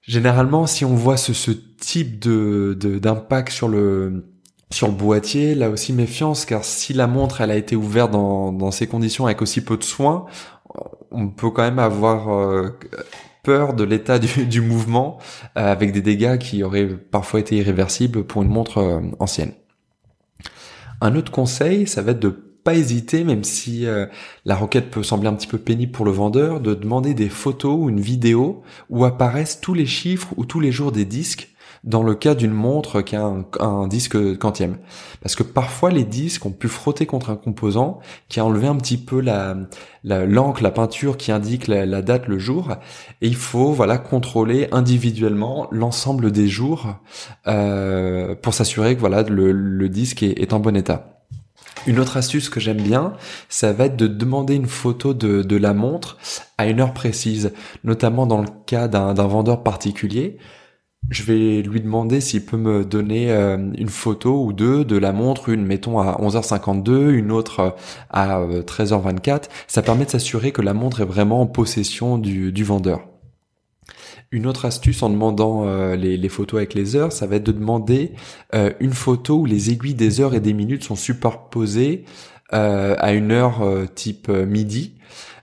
Généralement, 0.00 0.66
si 0.66 0.86
on 0.86 0.94
voit 0.94 1.18
ce, 1.18 1.50
type 1.78 2.18
d'impact 2.18 3.52
sur 3.52 3.68
le 3.68 4.31
sur 4.72 4.88
le 4.88 4.94
boîtier, 4.94 5.54
là 5.54 5.70
aussi 5.70 5.92
méfiance, 5.92 6.44
car 6.44 6.64
si 6.64 6.92
la 6.92 7.06
montre 7.06 7.40
elle 7.40 7.50
a 7.50 7.56
été 7.56 7.76
ouverte 7.76 8.10
dans, 8.10 8.70
ces 8.70 8.86
conditions 8.86 9.26
avec 9.26 9.42
aussi 9.42 9.62
peu 9.62 9.76
de 9.76 9.84
soins, 9.84 10.24
on 11.10 11.28
peut 11.28 11.50
quand 11.50 11.62
même 11.62 11.78
avoir 11.78 12.34
euh, 12.34 12.78
peur 13.42 13.74
de 13.74 13.84
l'état 13.84 14.18
du, 14.18 14.60
mouvement 14.60 15.18
euh, 15.58 15.70
avec 15.70 15.92
des 15.92 16.00
dégâts 16.00 16.38
qui 16.38 16.62
auraient 16.62 16.88
parfois 16.88 17.40
été 17.40 17.56
irréversibles 17.56 18.24
pour 18.24 18.42
une 18.42 18.48
montre 18.48 18.78
euh, 18.78 19.00
ancienne. 19.18 19.52
Un 21.00 21.16
autre 21.16 21.30
conseil, 21.30 21.86
ça 21.86 22.00
va 22.00 22.12
être 22.12 22.20
de 22.20 22.30
pas 22.30 22.74
hésiter, 22.74 23.24
même 23.24 23.42
si 23.42 23.88
la 24.44 24.54
requête 24.54 24.88
peut 24.88 25.02
sembler 25.02 25.26
un 25.26 25.34
petit 25.34 25.48
peu 25.48 25.58
pénible 25.58 25.90
pour 25.90 26.04
le 26.04 26.12
vendeur, 26.12 26.60
de 26.60 26.74
demander 26.74 27.12
des 27.12 27.28
photos 27.28 27.76
ou 27.76 27.88
une 27.88 27.98
vidéo 27.98 28.62
où 28.88 29.04
apparaissent 29.04 29.60
tous 29.60 29.74
les 29.74 29.84
chiffres 29.84 30.28
ou 30.36 30.44
tous 30.44 30.60
les 30.60 30.70
jours 30.70 30.92
des 30.92 31.04
disques 31.04 31.51
dans 31.84 32.02
le 32.02 32.14
cas 32.14 32.34
d'une 32.34 32.52
montre 32.52 33.02
qui 33.02 33.16
a 33.16 33.32
un, 33.60 33.86
disque 33.88 34.38
quantième. 34.38 34.78
Parce 35.20 35.34
que 35.34 35.42
parfois 35.42 35.90
les 35.90 36.04
disques 36.04 36.46
ont 36.46 36.52
pu 36.52 36.68
frotter 36.68 37.06
contre 37.06 37.30
un 37.30 37.36
composant 37.36 37.98
qui 38.28 38.38
a 38.38 38.44
enlevé 38.44 38.68
un 38.68 38.76
petit 38.76 38.98
peu 38.98 39.20
la 39.20 39.56
l'encre, 40.04 40.62
la, 40.62 40.70
peinture 40.70 41.16
qui 41.16 41.32
indique 41.32 41.66
la, 41.66 42.02
date, 42.02 42.26
le 42.26 42.38
jour, 42.38 42.72
et 43.20 43.26
il 43.26 43.36
faut 43.36 43.72
voilà 43.72 43.98
contrôler 43.98 44.68
individuellement 44.72 45.68
l'ensemble 45.70 46.30
des 46.32 46.48
jours 46.48 46.96
euh, 47.46 48.34
pour 48.34 48.54
s'assurer 48.54 48.94
que 48.94 49.00
voilà 49.00 49.22
le, 49.22 49.88
disque 49.88 50.22
est, 50.22 50.52
en 50.52 50.60
bon 50.60 50.76
état. 50.76 51.20
Une 51.86 51.98
autre 51.98 52.16
astuce 52.16 52.48
que 52.48 52.60
j'aime 52.60 52.80
bien, 52.80 53.14
ça 53.48 53.72
va 53.72 53.86
être 53.86 53.96
de 53.96 54.06
demander 54.06 54.54
une 54.54 54.66
photo 54.66 55.14
de, 55.14 55.42
de, 55.42 55.56
la 55.56 55.74
montre 55.74 56.16
à 56.58 56.66
une 56.66 56.80
heure 56.80 56.94
précise, 56.94 57.52
notamment 57.82 58.26
dans 58.26 58.40
le 58.40 58.48
cas 58.66 58.86
d'un 58.86 59.14
vendeur 59.14 59.64
particulier 59.64 60.38
je 61.10 61.22
vais 61.24 61.62
lui 61.62 61.80
demander 61.80 62.20
s'il 62.20 62.44
peut 62.44 62.56
me 62.56 62.84
donner 62.84 63.30
euh, 63.30 63.58
une 63.76 63.88
photo 63.88 64.44
ou 64.44 64.52
deux 64.52 64.84
de 64.84 64.96
la 64.96 65.12
montre, 65.12 65.48
une 65.48 65.64
mettons 65.64 65.98
à 65.98 66.18
11h52, 66.20 67.10
une 67.10 67.32
autre 67.32 67.60
euh, 67.60 67.70
à 68.10 68.40
13h24. 68.40 69.30
Euh, 69.30 69.38
Ça 69.66 69.82
permet 69.82 70.04
de 70.04 70.10
s'assurer 70.10 70.52
que 70.52 70.62
la 70.62 70.74
montre 70.74 71.00
est 71.00 71.06
vraiment 71.06 71.40
en 71.40 71.46
possession 71.46 72.18
du, 72.18 72.64
vendeur. 72.64 73.06
Une 74.30 74.46
autre 74.46 74.64
astuce 74.64 75.02
en 75.02 75.10
demandant 75.10 75.66
les, 75.94 76.28
photos 76.30 76.58
avec 76.58 76.72
les 76.72 76.96
heures, 76.96 77.12
ça 77.12 77.26
va 77.26 77.36
être 77.36 77.44
de 77.44 77.52
demander 77.52 78.12
une 78.80 78.92
photo 78.92 79.40
où 79.40 79.44
les 79.44 79.70
aiguilles 79.70 79.94
des 79.94 80.22
heures 80.22 80.34
et 80.34 80.40
des 80.40 80.54
minutes 80.54 80.84
sont 80.84 80.96
superposées 80.96 82.04
à 82.52 83.12
une 83.12 83.32
heure 83.32 83.62
type 83.94 84.28
midi 84.28 84.94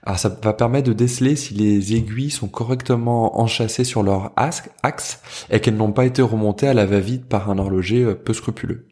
alors 0.02 0.18
ça 0.18 0.30
va 0.30 0.52
permettre 0.52 0.88
de 0.88 0.92
déceler 0.94 1.36
si 1.36 1.54
les 1.54 1.94
aiguilles 1.94 2.30
sont 2.30 2.48
correctement 2.48 3.40
enchâssées 3.40 3.84
sur 3.84 4.02
leur 4.02 4.32
axe 4.36 5.20
et 5.50 5.60
qu'elles 5.60 5.76
n'ont 5.76 5.92
pas 5.92 6.06
été 6.06 6.22
remontées 6.22 6.68
à 6.68 6.74
la 6.74 6.86
va-vite 6.86 7.26
par 7.26 7.50
un 7.50 7.58
horloger 7.58 8.02
euh, 8.02 8.14
peu 8.14 8.32
scrupuleux. 8.32 8.86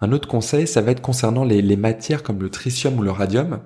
Un 0.00 0.12
autre 0.12 0.28
conseil, 0.28 0.68
ça 0.68 0.80
va 0.80 0.92
être 0.92 1.02
concernant 1.02 1.42
les, 1.42 1.76
matières 1.76 2.22
comme 2.22 2.40
le 2.40 2.50
tritium 2.50 2.98
ou 2.98 3.02
le 3.02 3.10
radium. 3.10 3.60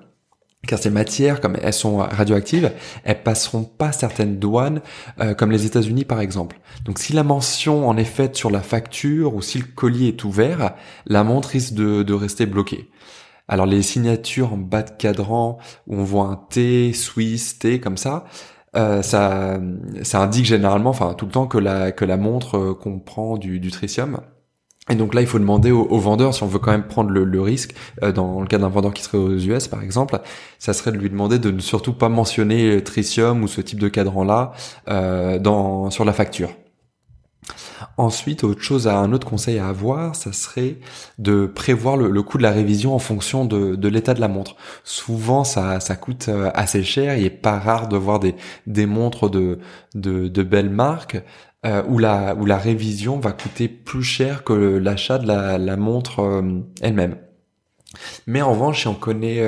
Car 0.65 0.79
ces 0.79 0.89
matières, 0.89 1.41
comme 1.41 1.57
elles 1.61 1.73
sont 1.73 1.97
radioactives, 1.97 2.71
elles 3.03 3.21
passeront 3.21 3.65
pas 3.65 3.91
certaines 3.91 4.39
douanes, 4.39 4.81
euh, 5.19 5.35
comme 5.35 5.51
les 5.51 5.67
États-Unis 5.67 6.05
par 6.05 6.21
exemple. 6.21 6.59
Donc 6.85 6.97
si 6.97 7.13
la 7.13 7.21
mention 7.21 7.87
en 7.87 7.97
est 7.97 8.05
faite 8.05 8.35
sur 8.35 8.49
la 8.49 8.61
facture 8.61 9.35
ou 9.35 9.43
si 9.43 9.59
le 9.59 9.65
collier 9.65 10.07
est 10.07 10.23
ouvert, 10.23 10.73
la 11.05 11.23
montre 11.23 11.49
risque 11.49 11.73
de, 11.73 12.01
de 12.01 12.13
rester 12.13 12.47
bloquée. 12.47 12.89
Alors 13.47 13.65
les 13.65 13.81
signatures 13.81 14.53
en 14.53 14.57
bas 14.57 14.83
de 14.83 14.91
cadran 14.91 15.57
où 15.87 15.95
on 15.97 16.03
voit 16.03 16.25
un 16.25 16.35
T, 16.49 16.93
Swiss, 16.93 17.59
T 17.59 17.79
comme 17.79 17.97
ça, 17.97 18.25
euh, 18.75 19.01
ça, 19.01 19.59
ça 20.01 20.21
indique 20.21 20.45
généralement, 20.45 20.89
enfin 20.89 21.13
tout 21.13 21.25
le 21.25 21.31
temps 21.31 21.45
que 21.47 21.57
la 21.59 21.91
que 21.91 22.05
la 22.05 22.17
montre 22.17 22.57
euh, 22.57 22.73
comprend 22.73 23.37
du, 23.37 23.59
du 23.59 23.69
tritium. 23.71 24.21
Et 24.89 24.95
donc 24.95 25.13
là, 25.13 25.21
il 25.21 25.27
faut 25.27 25.39
demander 25.39 25.71
au, 25.71 25.83
au, 25.83 25.97
vendeur, 25.99 26.33
si 26.33 26.43
on 26.43 26.47
veut 26.47 26.59
quand 26.59 26.71
même 26.71 26.87
prendre 26.87 27.09
le, 27.09 27.41
risque, 27.41 27.73
euh, 28.03 28.11
dans 28.11 28.41
le 28.41 28.47
cas 28.47 28.57
d'un 28.57 28.67
vendeur 28.67 28.93
qui 28.93 29.01
serait 29.01 29.17
aux 29.17 29.37
US 29.37 29.67
par 29.69 29.81
exemple, 29.81 30.19
ça 30.59 30.73
serait 30.73 30.91
de 30.91 30.97
lui 30.97 31.09
demander 31.09 31.39
de 31.39 31.51
ne 31.51 31.59
surtout 31.59 31.93
pas 31.93 32.09
mentionner 32.09 32.83
tritium 32.83 33.43
ou 33.43 33.47
ce 33.47 33.61
type 33.61 33.79
de 33.79 33.87
cadran-là 33.87 34.51
dans 35.39 35.89
sur 35.89 36.03
la 36.05 36.13
facture. 36.13 36.49
Ensuite, 37.97 38.43
autre 38.43 38.61
chose, 38.61 38.87
un 38.87 39.11
autre 39.13 39.27
conseil 39.27 39.59
à 39.59 39.67
avoir, 39.67 40.15
ça 40.15 40.33
serait 40.33 40.77
de 41.19 41.45
prévoir 41.45 41.95
le, 41.95 42.23
coût 42.23 42.39
de 42.39 42.43
la 42.43 42.51
révision 42.51 42.95
en 42.95 42.99
fonction 42.99 43.45
de, 43.45 43.87
l'état 43.87 44.15
de 44.15 44.21
la 44.21 44.27
montre. 44.27 44.55
Souvent, 44.83 45.43
ça, 45.43 45.79
ça 45.79 45.95
coûte 45.95 46.27
euh, 46.27 46.49
assez 46.55 46.83
cher. 46.83 47.15
Il 47.17 47.25
est 47.25 47.29
pas 47.29 47.59
rare 47.59 47.87
de 47.87 47.97
voir 47.97 48.19
des, 48.19 48.35
des 48.65 48.87
montres 48.87 49.29
de, 49.29 49.59
de, 49.93 50.43
belles 50.43 50.71
marques 50.71 51.21
euh, 51.67 51.83
où, 51.87 51.99
la, 51.99 52.33
où 52.33 52.47
la 52.47 52.57
révision 52.57 53.19
va 53.19 53.31
coûter 53.31 53.67
plus 53.67 54.03
cher 54.03 54.43
que 54.43 54.53
l'achat 54.53 55.19
de 55.19 55.27
la, 55.27 55.59
la 55.59 55.77
montre 55.77 56.21
euh, 56.21 56.61
elle-même. 56.81 57.17
Mais 58.25 58.41
en 58.41 58.53
revanche, 58.53 58.81
si 58.81 58.87
on 58.87 58.95
connaît 58.95 59.47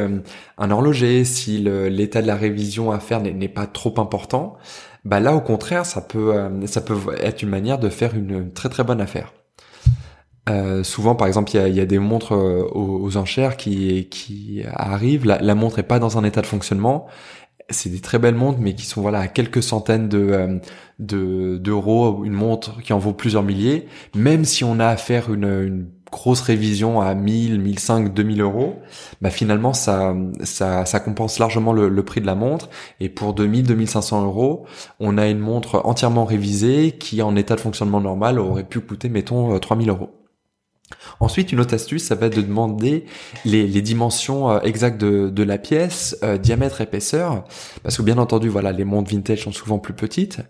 un 0.60 0.70
horloger, 0.70 1.26
si 1.26 1.58
l'état 1.58 2.22
de 2.22 2.28
la 2.28 2.36
révision 2.36 2.92
à 2.92 3.00
faire 3.00 3.20
n'est 3.20 3.48
pas 3.48 3.66
trop 3.66 4.00
important, 4.00 4.58
bah 5.06 5.20
là 5.20 5.36
au 5.36 5.42
contraire 5.42 5.86
ça 5.86 6.02
peut 6.02 6.34
euh, 6.36 6.68
ça 6.68 6.82
peut 6.82 6.98
être 7.20 7.44
une 7.44 7.50
manière 7.50 7.80
de 7.80 7.90
faire 7.90 8.16
une, 8.16 8.52
très 8.52 8.70
très 8.70 8.84
bonne 8.84 9.02
affaire. 9.02 9.34
Euh, 10.50 10.84
souvent, 10.84 11.16
par 11.16 11.28
exemple, 11.28 11.52
il 11.54 11.58
y 11.58 11.60
a, 11.60 11.68
y 11.68 11.80
a, 11.80 11.86
des 11.86 12.00
montres 12.00 12.34
euh, 12.34 12.64
aux, 12.74 13.18
enchères 13.18 13.58
qui, 13.58 14.08
qui 14.10 14.64
arrivent. 14.74 15.26
La, 15.26 15.40
la, 15.42 15.56
montre 15.56 15.80
est 15.80 15.84
pas 15.84 16.00
dans 16.00 16.18
un 16.18 16.24
état 16.24 16.42
de 16.42 16.46
fonctionnement. 16.46 17.08
C'est 17.70 17.90
des 17.90 18.00
très 18.00 18.20
belles 18.20 18.36
montres, 18.36 18.60
mais 18.60 18.76
qui 18.76 18.86
sont 18.86 19.02
voilà 19.02 19.20
à 19.20 19.28
quelques 19.28 19.64
centaines 19.64 20.08
de 20.08 20.60
euh, 21.00 21.58
d'euros. 21.58 22.24
une 22.24 22.34
montre 22.34 22.80
qui 22.82 22.94
en 22.94 23.00
vaut 23.00 23.14
plusieurs 23.14 23.42
milliers. 23.44 23.88
Même 24.16 24.46
si 24.46 24.64
on 24.64 24.80
a 24.80 24.88
à 24.88 24.98
faire 24.98 25.34
une, 25.34 25.46
une 25.46 25.88
grosse 26.12 26.42
révision 26.42 27.02
à 27.02 27.14
1000, 27.14 27.60
1005, 27.60 28.14
2000 28.14 28.42
euros, 28.42 28.76
bah 29.22 29.30
finalement 29.30 29.74
ça, 29.74 30.16
ça, 30.44 31.00
compense 31.00 31.40
largement 31.40 31.74
le, 31.74 32.04
prix 32.04 32.22
de 32.22 32.26
la 32.26 32.36
montre. 32.36 32.70
Et 33.00 33.10
pour 33.10 33.34
2000, 33.34 33.66
2500 33.68 34.26
euros, 34.26 34.66
on 35.00 35.18
a 35.18 35.28
une 35.28 35.40
montre 35.40 35.82
entièrement 35.84 36.26
révisée 36.26 36.94
qui 37.00 37.22
en 37.22 37.36
état 37.36 37.56
de 37.56 37.62
fonctionnement 37.62 38.02
normal 38.02 38.40
aurait 38.40 38.64
pu 38.64 38.80
coûter, 38.80 39.10
mettons, 39.10 39.58
3000 39.60 39.90
euh, 39.90 39.94
euros. 39.94 40.10
Ensuite, 41.20 41.52
une 41.52 41.60
autre 41.60 41.74
astuce, 41.74 42.04
ça 42.04 42.16
va 42.16 42.28
être 42.28 42.36
de 42.36 42.42
demander 42.42 43.06
les, 43.44 43.82
dimensions 43.82 44.52
euh, 44.52 44.60
exactes 44.62 45.00
de, 45.00 45.30
de 45.30 45.44
la 45.44 45.58
pièce, 45.58 46.18
euh, 46.24 46.38
diamètre, 46.38 46.82
épaisseur, 46.82 47.46
parce 47.84 47.98
que 47.98 48.02
bien 48.02 48.18
entendu, 48.18 48.50
voilà, 48.50 48.72
les 48.72 48.86
montres 48.86 49.12
vintage 49.12 49.44
sont 49.44 49.52
souvent 49.52 49.80
plus 49.80 49.94
petites. 49.94 50.42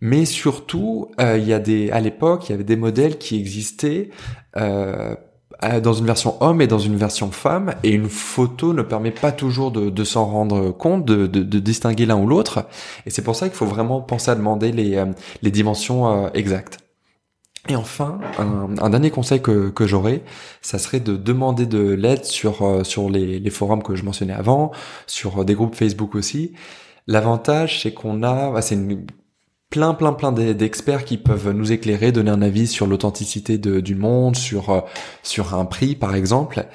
Mais 0.00 0.24
surtout, 0.24 1.08
euh, 1.20 1.38
il 1.38 1.46
y 1.46 1.52
a 1.52 1.58
des, 1.58 1.90
à 1.90 2.00
l'époque, 2.00 2.48
il 2.48 2.52
y 2.52 2.54
avait 2.54 2.64
des 2.64 2.76
modèles 2.76 3.18
qui 3.18 3.38
existaient 3.38 4.10
euh, 4.56 5.14
dans 5.82 5.92
une 5.94 6.04
version 6.04 6.36
homme 6.42 6.60
et 6.60 6.66
dans 6.66 6.78
une 6.78 6.96
version 6.96 7.30
femme, 7.30 7.74
et 7.82 7.90
une 7.90 8.08
photo 8.08 8.74
ne 8.74 8.82
permet 8.82 9.12
pas 9.12 9.32
toujours 9.32 9.70
de, 9.70 9.88
de 9.88 10.04
s'en 10.04 10.26
rendre 10.26 10.72
compte, 10.72 11.04
de, 11.04 11.26
de, 11.26 11.42
de 11.42 11.58
distinguer 11.58 12.06
l'un 12.06 12.16
ou 12.16 12.26
l'autre. 12.26 12.66
Et 13.06 13.10
c'est 13.10 13.22
pour 13.22 13.34
ça 13.34 13.48
qu'il 13.48 13.56
faut 13.56 13.66
vraiment 13.66 14.00
penser 14.00 14.30
à 14.30 14.34
demander 14.34 14.72
les, 14.72 14.96
euh, 14.96 15.06
les 15.42 15.50
dimensions 15.50 16.30
exactes. 16.34 16.78
Et 17.70 17.76
enfin, 17.76 18.18
un, 18.38 18.76
un, 18.76 18.90
dernier 18.90 19.10
conseil 19.10 19.40
que, 19.40 19.70
que 19.70 19.86
j'aurais, 19.86 20.22
ça 20.60 20.78
serait 20.78 21.00
de 21.00 21.16
demander 21.16 21.64
de 21.64 21.94
l'aide 21.94 22.26
sur, 22.26 22.84
sur 22.84 23.08
les, 23.08 23.38
les 23.38 23.50
forums 23.50 23.82
que 23.82 23.94
je 23.94 24.04
mentionnais 24.04 24.34
avant, 24.34 24.70
sur 25.06 25.46
des 25.46 25.54
groupes 25.54 25.74
Facebook 25.74 26.14
aussi. 26.14 26.52
L'avantage, 27.06 27.80
c'est 27.82 27.94
qu'on 27.94 28.22
a, 28.22 28.50
bah, 28.50 28.60
c'est 28.60 28.74
une 28.74 29.06
plein, 29.74 29.92
plein, 29.92 30.12
plein 30.12 30.30
d'experts 30.30 31.04
qui 31.04 31.18
peuvent 31.18 31.50
nous 31.50 31.72
éclairer, 31.72 32.12
donner 32.12 32.30
un 32.30 32.42
avis 32.42 32.68
sur 32.68 32.86
l'authenticité 32.86 33.58
du 33.58 33.96
monde, 33.96 34.36
sur 34.36 34.70
euh, 34.70 34.80
sur 35.24 35.54
un 35.54 35.64
prix 35.64 35.96
par 35.96 36.14
exemple. 36.14 36.66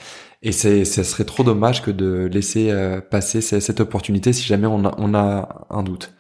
Et 0.41 0.51
c'est, 0.51 0.83
ce 0.83 1.03
serait 1.03 1.23
trop 1.23 1.43
dommage 1.43 1.81
que 1.81 1.91
de 1.91 2.29
laisser 2.31 2.69
euh, 2.71 2.99
passer 2.99 3.39
cette 3.39 3.79
opportunité 3.79 4.33
si 4.33 4.43
jamais 4.43 4.67
on 4.67 4.83
a, 4.83 4.93
on 4.97 5.13
a 5.13 5.65
un 5.69 5.81
doute. 5.81 6.13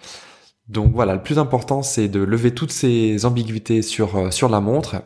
Donc 0.69 0.93
voilà, 0.93 1.15
le 1.15 1.21
plus 1.21 1.37
important 1.37 1.81
c'est 1.83 2.07
de 2.07 2.21
lever 2.21 2.53
toutes 2.53 2.71
ces 2.71 3.25
ambiguïtés 3.25 3.81
sur 3.81 4.15
euh, 4.15 4.31
sur 4.31 4.47
la 4.47 4.61
montre. 4.61 5.01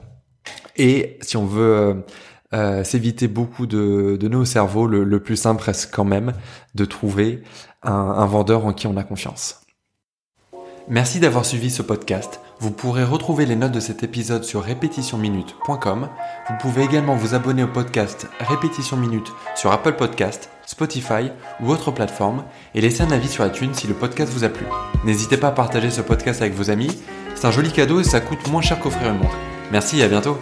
Et 0.78 1.18
si 1.22 1.38
on 1.38 1.46
veut 1.46 2.04
s'éviter 2.84 3.28
beaucoup 3.28 3.66
de, 3.66 4.16
de 4.20 4.28
nos 4.28 4.46
cerveaux, 4.46 4.86
le, 4.86 5.04
le, 5.04 5.24
plus 5.24 5.38
simple 5.38 5.64
reste 5.64 5.90
quand 5.92 6.06
même 6.06 6.34
de 6.76 6.86
trouver 6.86 7.42
un, 7.82 7.92
un 7.94 8.26
vendeur 8.28 8.68
en 8.68 8.74
qui 8.74 8.86
on 8.86 8.96
a 8.96 9.04
confiance. 9.04 9.63
Merci 10.90 11.22
d'avoir 11.22 11.46
suivi 11.46 11.72
ce 11.72 11.82
podcast. 11.82 12.42
Vous 12.60 12.72
pourrez 12.72 13.06
retrouver 13.06 13.46
les 13.46 13.56
notes 13.56 13.72
de 13.72 13.80
cet 13.80 14.04
épisode 14.04 14.44
sur 14.44 14.62
répétitionminute.com. 14.62 16.10
Vous 16.50 16.56
pouvez 16.60 16.84
également 16.84 17.16
vous 17.16 17.36
abonner 17.36 17.64
au 17.64 17.68
podcast 17.68 18.28
Répétition 18.40 18.98
Minute 18.98 19.32
sur 19.56 19.72
Apple 19.72 19.94
Podcast, 19.94 20.50
Spotify 20.66 21.32
ou 21.62 21.70
autre 21.70 21.92
plateforme 21.92 22.44
et 22.76 22.82
laisser 22.82 23.02
un 23.04 23.12
avis 23.12 23.30
sur 23.30 23.46
iTunes 23.46 23.74
si 23.74 23.88
le 23.88 23.94
podcast 23.94 24.32
vous 24.34 24.44
a 24.44 24.50
plu. 24.50 24.66
N'hésitez 25.06 25.38
pas 25.38 25.48
à 25.48 25.52
partager 25.52 25.90
ce 25.90 26.02
podcast 26.02 26.42
avec 26.42 26.54
vos 26.54 26.70
amis, 26.70 27.02
c'est 27.36 27.48
un 27.48 27.52
joli 27.52 27.72
cadeau 27.72 28.02
et 28.02 28.06
ça 28.06 28.20
coûte 28.20 28.48
moins 28.50 28.62
cher 28.62 28.80
qu'offrir 28.80 29.10
une 29.10 29.20
montre. 29.20 29.38
Merci 29.72 30.02
et 30.02 30.04
à 30.04 30.10
bientôt 30.10 30.38